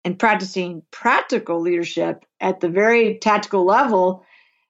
and 0.03 0.17
practicing 0.17 0.81
practical 0.91 1.59
leadership 1.59 2.25
at 2.39 2.59
the 2.59 2.69
very 2.69 3.17
tactical 3.19 3.65
level 3.65 4.23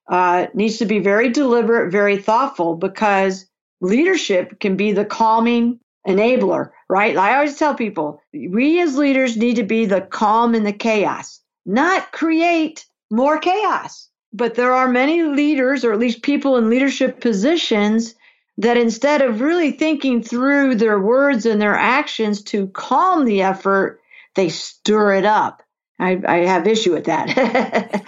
uh, 0.09 0.47
needs 0.53 0.77
to 0.77 0.85
be 0.85 0.99
very 0.99 1.29
deliberate, 1.29 1.91
very 1.91 2.17
thoughtful, 2.17 2.75
because 2.75 3.45
leadership 3.79 4.59
can 4.59 4.75
be 4.75 4.91
the 4.91 5.05
calming 5.05 5.79
enabler, 6.07 6.71
right? 6.89 7.15
I 7.15 7.35
always 7.35 7.57
tell 7.57 7.75
people 7.75 8.21
we 8.33 8.81
as 8.81 8.97
leaders 8.97 9.37
need 9.37 9.55
to 9.55 9.63
be 9.63 9.85
the 9.85 10.01
calm 10.01 10.55
in 10.55 10.63
the 10.63 10.73
chaos, 10.73 11.39
not 11.65 12.11
create 12.11 12.85
more 13.09 13.37
chaos. 13.37 14.09
But 14.33 14.55
there 14.55 14.73
are 14.73 14.87
many 14.87 15.23
leaders, 15.23 15.83
or 15.83 15.91
at 15.91 15.99
least 15.99 16.23
people 16.23 16.57
in 16.57 16.69
leadership 16.69 17.19
positions, 17.19 18.15
that 18.57 18.77
instead 18.77 19.21
of 19.21 19.41
really 19.41 19.71
thinking 19.71 20.21
through 20.21 20.75
their 20.75 20.99
words 20.99 21.45
and 21.45 21.61
their 21.61 21.75
actions 21.75 22.41
to 22.43 22.67
calm 22.67 23.25
the 23.25 23.41
effort, 23.41 23.99
they 24.35 24.49
stir 24.49 25.15
it 25.15 25.25
up. 25.25 25.63
I, 25.99 26.21
I 26.27 26.37
have 26.45 26.67
issue 26.67 26.93
with 26.93 27.05
that. 27.05 28.03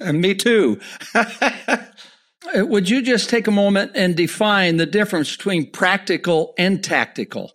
Me 0.12 0.34
too. 0.34 0.80
Would 2.54 2.88
you 2.88 3.02
just 3.02 3.28
take 3.28 3.48
a 3.48 3.52
moment 3.52 3.92
and 3.94 4.16
define 4.16 4.76
the 4.76 4.86
difference 4.86 5.36
between 5.36 5.70
practical 5.70 6.54
and 6.56 6.82
tactical? 6.82 7.52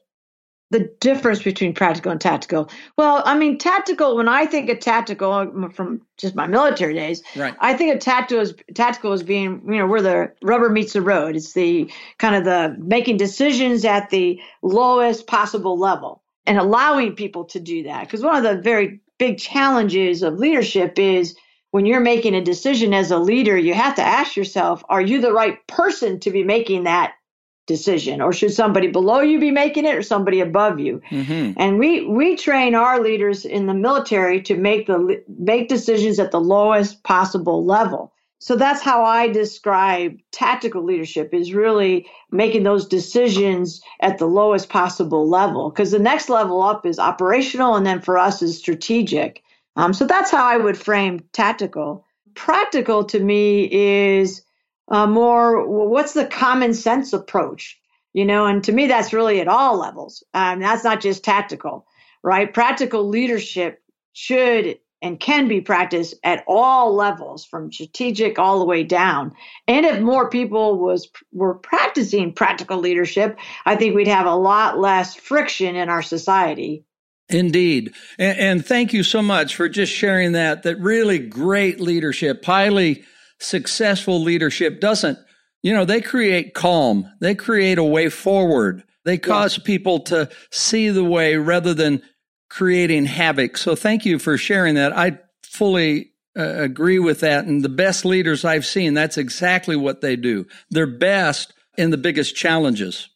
The 0.71 0.89
difference 1.01 1.43
between 1.43 1.73
practical 1.73 2.13
and 2.13 2.19
tactical. 2.19 2.69
Well, 2.97 3.21
I 3.25 3.37
mean, 3.37 3.57
tactical. 3.57 4.15
When 4.15 4.29
I 4.29 4.45
think 4.45 4.69
of 4.69 4.79
tactical 4.79 5.31
um, 5.31 5.69
from 5.69 6.01
just 6.17 6.33
my 6.33 6.47
military 6.47 6.93
days, 6.93 7.21
right. 7.35 7.53
I 7.59 7.73
think 7.75 7.93
of 7.93 7.99
tactical 7.99 8.41
as 8.41 8.55
tactical 8.73 9.11
as 9.11 9.21
being 9.21 9.61
you 9.67 9.77
know 9.77 9.85
where 9.85 10.01
the 10.01 10.31
rubber 10.41 10.69
meets 10.69 10.93
the 10.93 11.01
road. 11.01 11.35
It's 11.35 11.53
the 11.53 11.91
kind 12.17 12.35
of 12.35 12.45
the 12.45 12.75
making 12.79 13.17
decisions 13.17 13.83
at 13.85 14.09
the 14.09 14.41
lowest 14.63 15.27
possible 15.27 15.77
level 15.77 16.23
and 16.45 16.57
allowing 16.57 17.15
people 17.15 17.43
to 17.45 17.59
do 17.59 17.83
that. 17.83 18.05
Because 18.05 18.23
one 18.23 18.37
of 18.37 18.43
the 18.43 18.61
very 18.61 19.01
big 19.19 19.37
challenges 19.37 20.23
of 20.23 20.39
leadership 20.39 20.97
is 20.97 21.35
when 21.71 21.85
you're 21.85 21.99
making 21.99 22.33
a 22.33 22.41
decision 22.41 22.93
as 22.93 23.11
a 23.11 23.17
leader, 23.17 23.57
you 23.57 23.73
have 23.73 23.95
to 23.95 24.01
ask 24.01 24.37
yourself, 24.37 24.83
are 24.89 25.01
you 25.01 25.19
the 25.19 25.33
right 25.33 25.65
person 25.67 26.19
to 26.21 26.31
be 26.31 26.43
making 26.43 26.85
that 26.85 27.13
decision 27.67 28.21
or 28.21 28.33
should 28.33 28.53
somebody 28.53 28.87
below 28.87 29.21
you 29.21 29.39
be 29.39 29.51
making 29.51 29.85
it 29.85 29.95
or 29.95 30.01
somebody 30.01 30.39
above 30.41 30.79
you? 30.79 31.01
Mm-hmm. 31.09 31.53
and 31.57 31.79
we 31.79 32.05
we 32.05 32.35
train 32.35 32.75
our 32.75 33.01
leaders 33.01 33.45
in 33.45 33.67
the 33.67 33.73
military 33.73 34.41
to 34.43 34.55
make 34.55 34.87
the 34.87 35.23
make 35.39 35.69
decisions 35.69 36.19
at 36.19 36.31
the 36.31 36.41
lowest 36.41 37.03
possible 37.03 37.65
level. 37.65 38.13
So 38.39 38.55
that's 38.55 38.81
how 38.81 39.03
i 39.03 39.27
describe 39.27 40.17
tactical 40.31 40.83
leadership 40.83 41.33
is 41.33 41.53
really 41.53 42.07
making 42.31 42.63
those 42.63 42.87
decisions 42.87 43.81
at 44.01 44.17
the 44.17 44.25
lowest 44.25 44.69
possible 44.69 45.29
level. 45.29 45.69
Because 45.69 45.91
the 45.91 45.99
next 45.99 46.27
level 46.27 46.63
up 46.63 46.85
is 46.85 46.97
operational 46.97 47.75
and 47.75 47.85
then 47.85 48.01
for 48.01 48.17
us 48.17 48.41
is 48.41 48.57
strategic. 48.57 49.43
Um, 49.75 49.93
so 49.93 50.05
that's 50.05 50.31
how 50.31 50.45
i 50.45 50.57
would 50.57 50.77
frame 50.77 51.19
tactical. 51.33 52.03
Practical 52.33 53.03
to 53.05 53.19
me 53.19 53.69
is 53.71 54.41
uh, 54.87 55.07
more 55.07 55.67
what's 55.67 56.13
the 56.13 56.25
common 56.25 56.73
sense 56.73 57.13
approach? 57.13 57.79
You 58.13 58.25
know 58.25 58.45
and 58.45 58.63
to 58.65 58.71
me 58.71 58.87
that's 58.87 59.13
really 59.13 59.39
at 59.41 59.47
all 59.47 59.77
levels. 59.77 60.23
Um, 60.33 60.59
that's 60.59 60.83
not 60.83 61.01
just 61.01 61.23
tactical 61.23 61.85
right? 62.23 62.53
Practical 62.53 63.07
leadership 63.07 63.81
should 64.13 64.79
and 65.03 65.19
can 65.19 65.47
be 65.47 65.61
practiced 65.61 66.13
at 66.23 66.43
all 66.47 66.93
levels 66.93 67.43
from 67.43 67.71
strategic 67.71 68.37
all 68.37 68.59
the 68.59 68.65
way 68.65 68.83
down. 68.83 69.33
And 69.67 69.85
if 69.85 69.99
more 69.99 70.29
people 70.29 70.77
was 70.77 71.09
were 71.31 71.55
practicing 71.55 72.33
practical 72.33 72.77
leadership 72.77 73.37
i 73.65 73.75
think 73.75 73.95
we'd 73.95 74.07
have 74.07 74.27
a 74.27 74.35
lot 74.35 74.79
less 74.79 75.15
friction 75.15 75.75
in 75.75 75.89
our 75.89 76.01
society. 76.01 76.85
Indeed. 77.29 77.93
And, 78.19 78.37
and 78.37 78.65
thank 78.65 78.91
you 78.91 79.03
so 79.03 79.21
much 79.21 79.55
for 79.55 79.69
just 79.69 79.93
sharing 79.93 80.33
that 80.33 80.63
that 80.63 80.77
really 80.77 81.17
great 81.17 81.79
leadership 81.79 82.43
highly 82.43 83.03
successful 83.41 84.21
leadership 84.21 84.79
doesn't 84.79 85.17
you 85.61 85.73
know 85.73 85.85
they 85.85 86.01
create 86.01 86.53
calm 86.53 87.09
they 87.19 87.35
create 87.35 87.77
a 87.77 87.83
way 87.83 88.09
forward 88.09 88.83
they 89.03 89.17
cause 89.17 89.57
yeah. 89.57 89.63
people 89.65 89.99
to 89.99 90.29
see 90.51 90.89
the 90.89 91.03
way 91.03 91.35
rather 91.35 91.73
than 91.73 92.01
creating 92.51 93.05
havoc. 93.05 93.57
So 93.57 93.75
thank 93.75 94.05
you 94.05 94.19
for 94.19 94.37
sharing 94.37 94.75
that. 94.75 94.95
I 94.95 95.19
fully 95.41 96.11
uh, 96.37 96.43
agree 96.43 96.99
with 96.99 97.21
that. 97.21 97.45
And 97.45 97.63
the 97.63 97.69
best 97.69 98.03
leaders 98.05 98.45
I've 98.45 98.65
seen, 98.65 98.93
that's 98.93 99.17
exactly 99.17 99.75
what 99.77 100.01
they 100.01 100.17
do. 100.17 100.45
They're 100.69 100.85
best 100.85 101.53
in 101.77 101.91
the 101.91 101.97
biggest 101.97 102.35
challenges. 102.35 103.07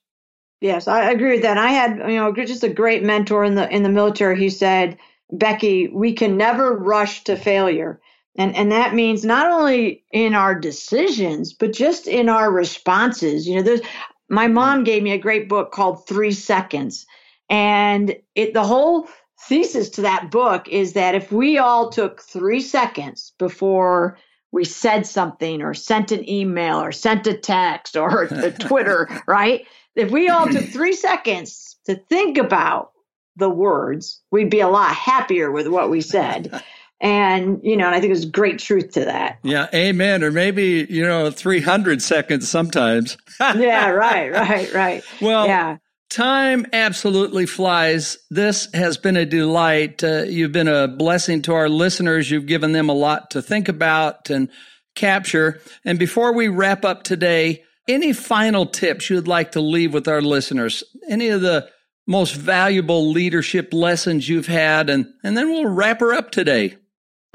Yes, 0.62 0.88
I 0.88 1.12
agree 1.12 1.34
with 1.34 1.42
that. 1.42 1.58
I 1.58 1.68
had, 1.68 1.98
you 2.10 2.16
know, 2.16 2.34
just 2.34 2.64
a 2.64 2.70
great 2.70 3.04
mentor 3.04 3.44
in 3.44 3.56
the 3.56 3.70
in 3.70 3.84
the 3.84 3.90
military. 3.90 4.40
He 4.40 4.50
said, 4.50 4.98
"Becky, 5.30 5.90
we 5.90 6.14
can 6.14 6.38
never 6.38 6.74
rush 6.74 7.26
to 7.26 7.36
failure." 7.36 8.00
And 8.38 8.56
and 8.56 8.72
that 8.72 8.94
means 8.94 9.24
not 9.24 9.50
only 9.50 10.04
in 10.12 10.36
our 10.36 10.56
decisions, 10.56 11.54
but 11.54 11.74
just 11.74 12.08
in 12.08 12.30
our 12.30 12.52
responses. 12.52 13.48
You 13.48 13.56
know, 13.56 13.62
there's 13.62 13.82
my 14.30 14.46
mm-hmm. 14.46 14.54
mom 14.54 14.84
gave 14.84 15.04
me 15.04 15.12
a 15.12 15.18
great 15.18 15.48
book 15.48 15.72
called 15.72 16.08
3 16.08 16.32
Seconds. 16.32 17.06
And 17.50 18.16
it 18.34 18.54
the 18.54 18.64
whole 18.64 19.08
thesis 19.48 19.90
to 19.92 20.02
that 20.02 20.32
book 20.32 20.68
is 20.68 20.94
that 20.94 21.16
if 21.16 21.32
we 21.32 21.58
all 21.58 21.90
took 21.90 22.22
three 22.22 22.62
seconds 22.62 23.34
before 23.38 24.18
we 24.52 24.64
said 24.64 25.06
something 25.06 25.62
or 25.62 25.74
sent 25.74 26.12
an 26.12 26.28
email 26.28 26.82
or 26.82 26.92
sent 26.92 27.28
a 27.28 27.34
text 27.34 27.96
or 27.96 28.24
a 28.32 28.52
Twitter, 28.52 29.08
right? 29.28 29.68
If 29.96 30.12
we 30.12 30.30
all 30.30 30.48
took 30.48 30.66
three 30.66 30.94
seconds 30.94 31.78
to 31.86 31.96
think 31.96 32.38
about 32.38 32.92
the 33.36 33.50
words, 33.50 34.22
we'd 34.32 34.50
be 34.50 34.62
a 34.62 34.68
lot 34.68 34.96
happier 34.96 35.52
with 35.52 35.68
what 35.68 35.90
we 35.90 36.02
said. 36.02 36.64
And, 37.02 37.60
you 37.62 37.76
know, 37.76 37.88
and 37.88 37.96
I 37.96 38.00
think 38.00 38.14
there's 38.14 38.26
great 38.26 38.60
truth 38.60 38.92
to 38.94 39.06
that. 39.06 39.40
Yeah, 39.44 39.68
amen. 39.74 40.24
Or 40.24 40.32
maybe, 40.32 40.88
you 40.90 41.04
know, 41.04 41.30
300 41.30 42.02
seconds 42.02 42.50
sometimes. 42.50 43.18
yeah, 43.40 43.90
right, 43.90 44.32
right, 44.32 44.74
right. 44.74 45.04
Well, 45.22 45.46
yeah. 45.46 45.78
Time 46.10 46.66
absolutely 46.72 47.46
flies. 47.46 48.18
This 48.30 48.70
has 48.74 48.98
been 48.98 49.18
a 49.18 49.26
delight. 49.26 50.04
Uh, 50.04 50.24
you've 50.24 50.52
been 50.52 50.68
a 50.68 50.88
blessing 50.88 51.42
to 51.44 51.54
our 51.54 51.68
listeners. 51.68 52.32
You've 52.32 52.46
given 52.46 52.72
them 52.72 52.90
a 52.90 52.94
lot 52.94 53.32
to 53.32 53.42
think 53.42 53.68
about 53.68 54.30
and 54.30 54.50
capture. 54.96 55.60
And 55.84 56.00
before 56.00 56.34
we 56.34 56.48
wrap 56.48 56.86
up 56.86 57.04
today, 57.04 57.64
any 57.88 58.14
final 58.14 58.66
tips 58.66 59.10
you'd 59.10 59.28
like 59.28 59.52
to 59.54 59.62
leave 59.62 59.94
with 59.94 60.08
our 60.08 60.22
listeners? 60.22 60.84
Any 61.10 61.30
of 61.30 61.42
the 61.42 61.70
most 62.08 62.36
valuable 62.36 63.12
leadership 63.12 63.74
lessons 63.74 64.30
you've 64.30 64.48
had? 64.48 64.90
And, 64.90 65.08
and 65.24 65.36
then 65.36 65.50
we'll 65.50 65.68
wrap 65.68 66.00
her 66.00 66.14
up 66.14 66.32
today. 66.32 66.78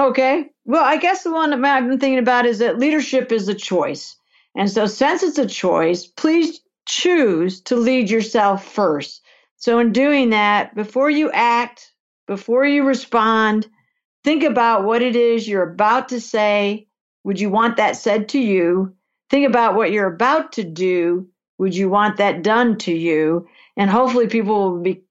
Okay. 0.01 0.49
Well, 0.65 0.83
I 0.83 0.97
guess 0.97 1.25
the 1.25 1.31
one 1.31 1.51
that 1.51 1.63
I've 1.63 1.87
been 1.87 2.01
thinking 2.01 2.19
about 2.19 2.47
is 2.47 2.61
that 2.61 2.79
leadership 2.79 3.31
is 3.31 3.49
a 3.49 3.55
choice. 3.55 4.17
And 4.57 4.71
so, 4.71 4.87
since 4.87 5.23
it's 5.23 5.37
a 5.37 5.45
choice, 5.45 6.07
please 6.07 6.61
choose 6.87 7.61
to 7.63 7.77
lead 7.77 8.09
yourself 8.09 8.65
first. 8.65 9.21
So, 9.57 9.79
in 9.79 9.93
doing 9.93 10.31
that, 10.31 10.75
before 10.75 11.11
you 11.11 11.31
act, 11.33 11.93
before 12.27 12.65
you 12.65 12.83
respond, 12.83 13.69
think 14.25 14.43
about 14.43 14.85
what 14.85 15.03
it 15.03 15.17
is 15.17 15.47
you're 15.47 15.71
about 15.71 16.09
to 16.09 16.21
say. 16.21 16.89
Would 17.25 17.39
you 17.39 17.51
want 17.51 17.77
that 17.77 17.95
said 17.95 18.31
to 18.31 18.39
you? 18.39 18.95
Think 19.29 19.47
about 19.47 19.75
what 19.75 19.93
you're 19.93 20.13
about 20.13 20.53
to 20.53 20.65
do. 20.65 21.29
Would 21.59 21.77
you 21.77 21.91
want 21.91 22.17
that 22.17 22.43
done 22.43 22.79
to 22.79 22.93
you? 22.93 23.47
And 23.77 23.91
hopefully, 23.91 24.29
people 24.29 24.73
will 24.73 24.81
be 24.81 25.03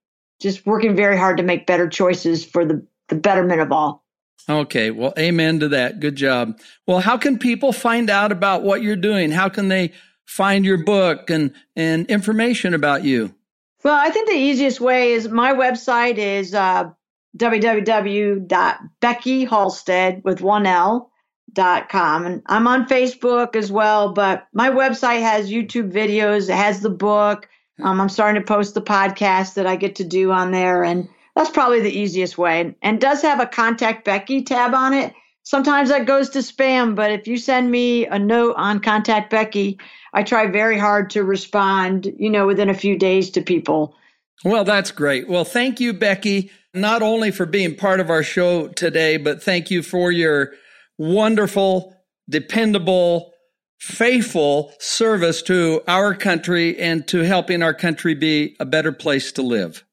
just 0.41 0.65
working 0.65 0.95
very 0.95 1.15
hard 1.15 1.37
to 1.37 1.43
make 1.43 1.67
better 1.67 1.87
choices 1.87 2.43
for 2.43 2.65
the, 2.65 2.83
the 3.09 3.15
betterment 3.15 3.61
of 3.61 3.71
all. 3.71 4.03
Okay, 4.47 4.91
well, 4.91 5.13
amen 5.17 5.59
to 5.59 5.67
that. 5.69 5.99
Good 5.99 6.15
job. 6.15 6.59
Well, 6.87 6.99
how 6.99 7.17
can 7.17 7.37
people 7.37 7.73
find 7.73 8.09
out 8.09 8.31
about 8.31 8.63
what 8.63 8.81
you're 8.81 8.95
doing? 8.95 9.31
How 9.31 9.49
can 9.49 9.67
they 9.67 9.91
find 10.25 10.65
your 10.65 10.83
book 10.83 11.29
and, 11.29 11.53
and 11.75 12.07
information 12.07 12.73
about 12.73 13.03
you? 13.03 13.35
Well, 13.83 13.95
I 13.95 14.09
think 14.09 14.29
the 14.29 14.35
easiest 14.35 14.81
way 14.81 15.13
is 15.13 15.29
my 15.29 15.53
website 15.53 16.17
is 16.17 16.53
uh, 16.53 16.89
www.beckyhalstead 17.37 20.23
with 20.23 20.41
one 20.41 20.65
L 20.65 21.11
dot 21.53 21.89
com 21.89 22.27
and 22.27 22.43
I'm 22.45 22.67
on 22.67 22.87
Facebook 22.87 23.55
as 23.55 23.71
well, 23.71 24.13
but 24.13 24.47
my 24.53 24.69
website 24.69 25.21
has 25.21 25.49
YouTube 25.49 25.91
videos, 25.91 26.47
it 26.49 26.55
has 26.55 26.81
the 26.81 26.91
book. 26.91 27.49
Um, 27.81 27.99
I'm 27.99 28.09
starting 28.09 28.39
to 28.41 28.45
post 28.45 28.75
the 28.75 28.81
podcast 28.81 29.55
that 29.55 29.65
I 29.65 29.75
get 29.75 29.95
to 29.95 30.03
do 30.03 30.31
on 30.31 30.51
there, 30.51 30.83
and 30.83 31.09
that's 31.35 31.49
probably 31.49 31.81
the 31.81 31.97
easiest 31.97 32.37
way. 32.37 32.75
And 32.81 32.99
does 32.99 33.21
have 33.21 33.39
a 33.39 33.45
contact 33.45 34.05
Becky 34.05 34.43
tab 34.43 34.73
on 34.73 34.93
it. 34.93 35.13
Sometimes 35.43 35.89
that 35.89 36.05
goes 36.05 36.29
to 36.31 36.39
spam, 36.39 36.95
but 36.95 37.11
if 37.11 37.27
you 37.27 37.37
send 37.37 37.71
me 37.71 38.05
a 38.05 38.19
note 38.19 38.55
on 38.57 38.81
contact 38.81 39.31
Becky, 39.31 39.79
I 40.13 40.23
try 40.23 40.47
very 40.47 40.77
hard 40.77 41.09
to 41.11 41.23
respond, 41.23 42.11
you 42.17 42.29
know, 42.29 42.45
within 42.45 42.69
a 42.69 42.73
few 42.73 42.97
days 42.97 43.31
to 43.31 43.41
people. 43.41 43.95
Well, 44.43 44.63
that's 44.63 44.91
great. 44.91 45.27
Well, 45.27 45.45
thank 45.45 45.79
you, 45.79 45.93
Becky, 45.93 46.51
not 46.73 47.01
only 47.01 47.31
for 47.31 47.45
being 47.45 47.75
part 47.75 47.99
of 47.99 48.09
our 48.09 48.23
show 48.23 48.67
today, 48.67 49.17
but 49.17 49.41
thank 49.41 49.71
you 49.71 49.81
for 49.81 50.11
your 50.11 50.53
wonderful, 50.97 51.95
dependable, 52.29 53.33
faithful 53.79 54.73
service 54.79 55.41
to 55.43 55.81
our 55.87 56.13
country 56.13 56.77
and 56.77 57.07
to 57.07 57.19
helping 57.19 57.63
our 57.63 57.73
country 57.73 58.13
be 58.13 58.55
a 58.59 58.65
better 58.65 58.91
place 58.91 59.31
to 59.31 59.41
live. 59.41 59.83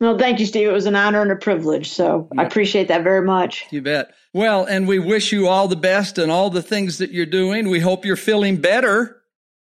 Well, 0.00 0.18
thank 0.18 0.40
you, 0.40 0.46
Steve. 0.46 0.68
It 0.68 0.72
was 0.72 0.86
an 0.86 0.96
honor 0.96 1.22
and 1.22 1.30
a 1.30 1.36
privilege. 1.36 1.90
So 1.90 2.28
yeah. 2.34 2.42
I 2.42 2.44
appreciate 2.44 2.88
that 2.88 3.04
very 3.04 3.22
much. 3.22 3.64
You 3.70 3.82
bet. 3.82 4.12
Well, 4.32 4.64
and 4.64 4.88
we 4.88 4.98
wish 4.98 5.32
you 5.32 5.46
all 5.46 5.68
the 5.68 5.76
best 5.76 6.18
and 6.18 6.30
all 6.30 6.50
the 6.50 6.62
things 6.62 6.98
that 6.98 7.12
you're 7.12 7.26
doing. 7.26 7.68
We 7.68 7.80
hope 7.80 8.04
you're 8.04 8.16
feeling 8.16 8.56
better. 8.56 9.22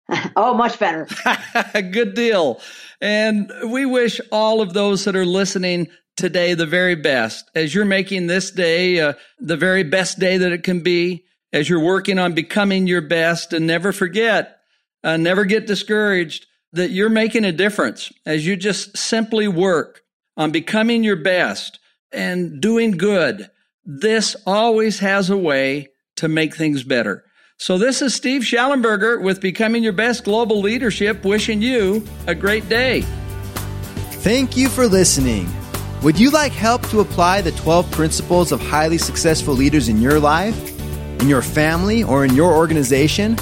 oh, 0.37 0.55
much 0.55 0.79
better. 0.79 1.09
Good 1.75 2.15
deal. 2.15 2.61
And 3.01 3.51
we 3.67 3.85
wish 3.85 4.21
all 4.31 4.61
of 4.61 4.73
those 4.73 5.05
that 5.05 5.17
are 5.17 5.27
listening 5.27 5.89
today 6.17 6.55
the 6.55 6.67
very 6.67 6.95
best 6.95 7.51
as 7.57 7.75
you're 7.75 7.85
making 7.85 8.29
this 8.29 8.53
day 8.53 9.01
uh, 9.01 9.15
the 9.41 9.57
very 9.57 9.83
best 9.83 10.21
day 10.21 10.37
that 10.37 10.53
it 10.53 10.63
can 10.63 10.81
be, 10.81 11.25
as 11.53 11.69
you're 11.69 11.81
working 11.81 12.21
on 12.21 12.35
becoming 12.35 12.87
your 12.87 13.03
best. 13.03 13.53
And 13.53 13.67
never 13.67 13.91
forget, 13.91 14.59
uh, 15.03 15.17
never 15.17 15.45
get 15.45 15.67
discouraged 15.67 16.47
that 16.73 16.91
you're 16.91 17.11
making 17.11 17.45
a 17.45 17.53
difference 17.53 18.13
as 18.25 18.47
you 18.47 18.57
just 18.57 18.97
simply 18.97 19.49
work 19.49 20.04
on 20.37 20.51
becoming 20.51 21.05
your 21.05 21.17
best 21.17 21.79
and 22.13 22.61
doing 22.61 22.93
good. 22.93 23.51
This 23.85 24.37
always 24.47 25.01
has 25.01 25.31
a 25.31 25.37
way 25.37 25.89
to 26.17 26.29
make 26.29 26.55
things 26.55 26.83
better. 26.83 27.25
So 27.57 27.79
this 27.79 28.03
is 28.03 28.15
Steve 28.15 28.43
Shallenberger 28.43 29.23
with 29.23 29.41
Becoming 29.41 29.83
Your 29.83 29.93
Best 29.93 30.25
Global 30.25 30.61
Leadership, 30.61 31.25
wishing 31.25 31.63
you 31.63 32.05
a 32.27 32.35
great 32.35 32.69
day. 32.69 33.03
Thank 34.23 34.57
you 34.57 34.69
for 34.69 34.87
listening. 34.87 35.49
Would 36.03 36.19
you 36.19 36.31
like 36.31 36.53
help 36.53 36.87
to 36.89 37.01
apply 37.01 37.41
the 37.41 37.53
12 37.53 37.91
principles 37.91 38.53
of 38.53 38.61
highly 38.61 38.99
successful 38.99 39.55
leaders 39.55 39.89
in 39.89 40.01
your 40.01 40.19
life, 40.19 40.79
in 41.21 41.29
your 41.29 41.43
family, 41.43 42.03
or 42.03 42.25
in 42.25 42.35
your 42.35 42.53
organization? 42.55 43.37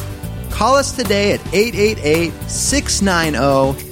Call 0.51 0.77
us 0.77 0.93
today 0.93 1.33
at 1.33 1.41
888 1.55 2.33
690 2.49 3.92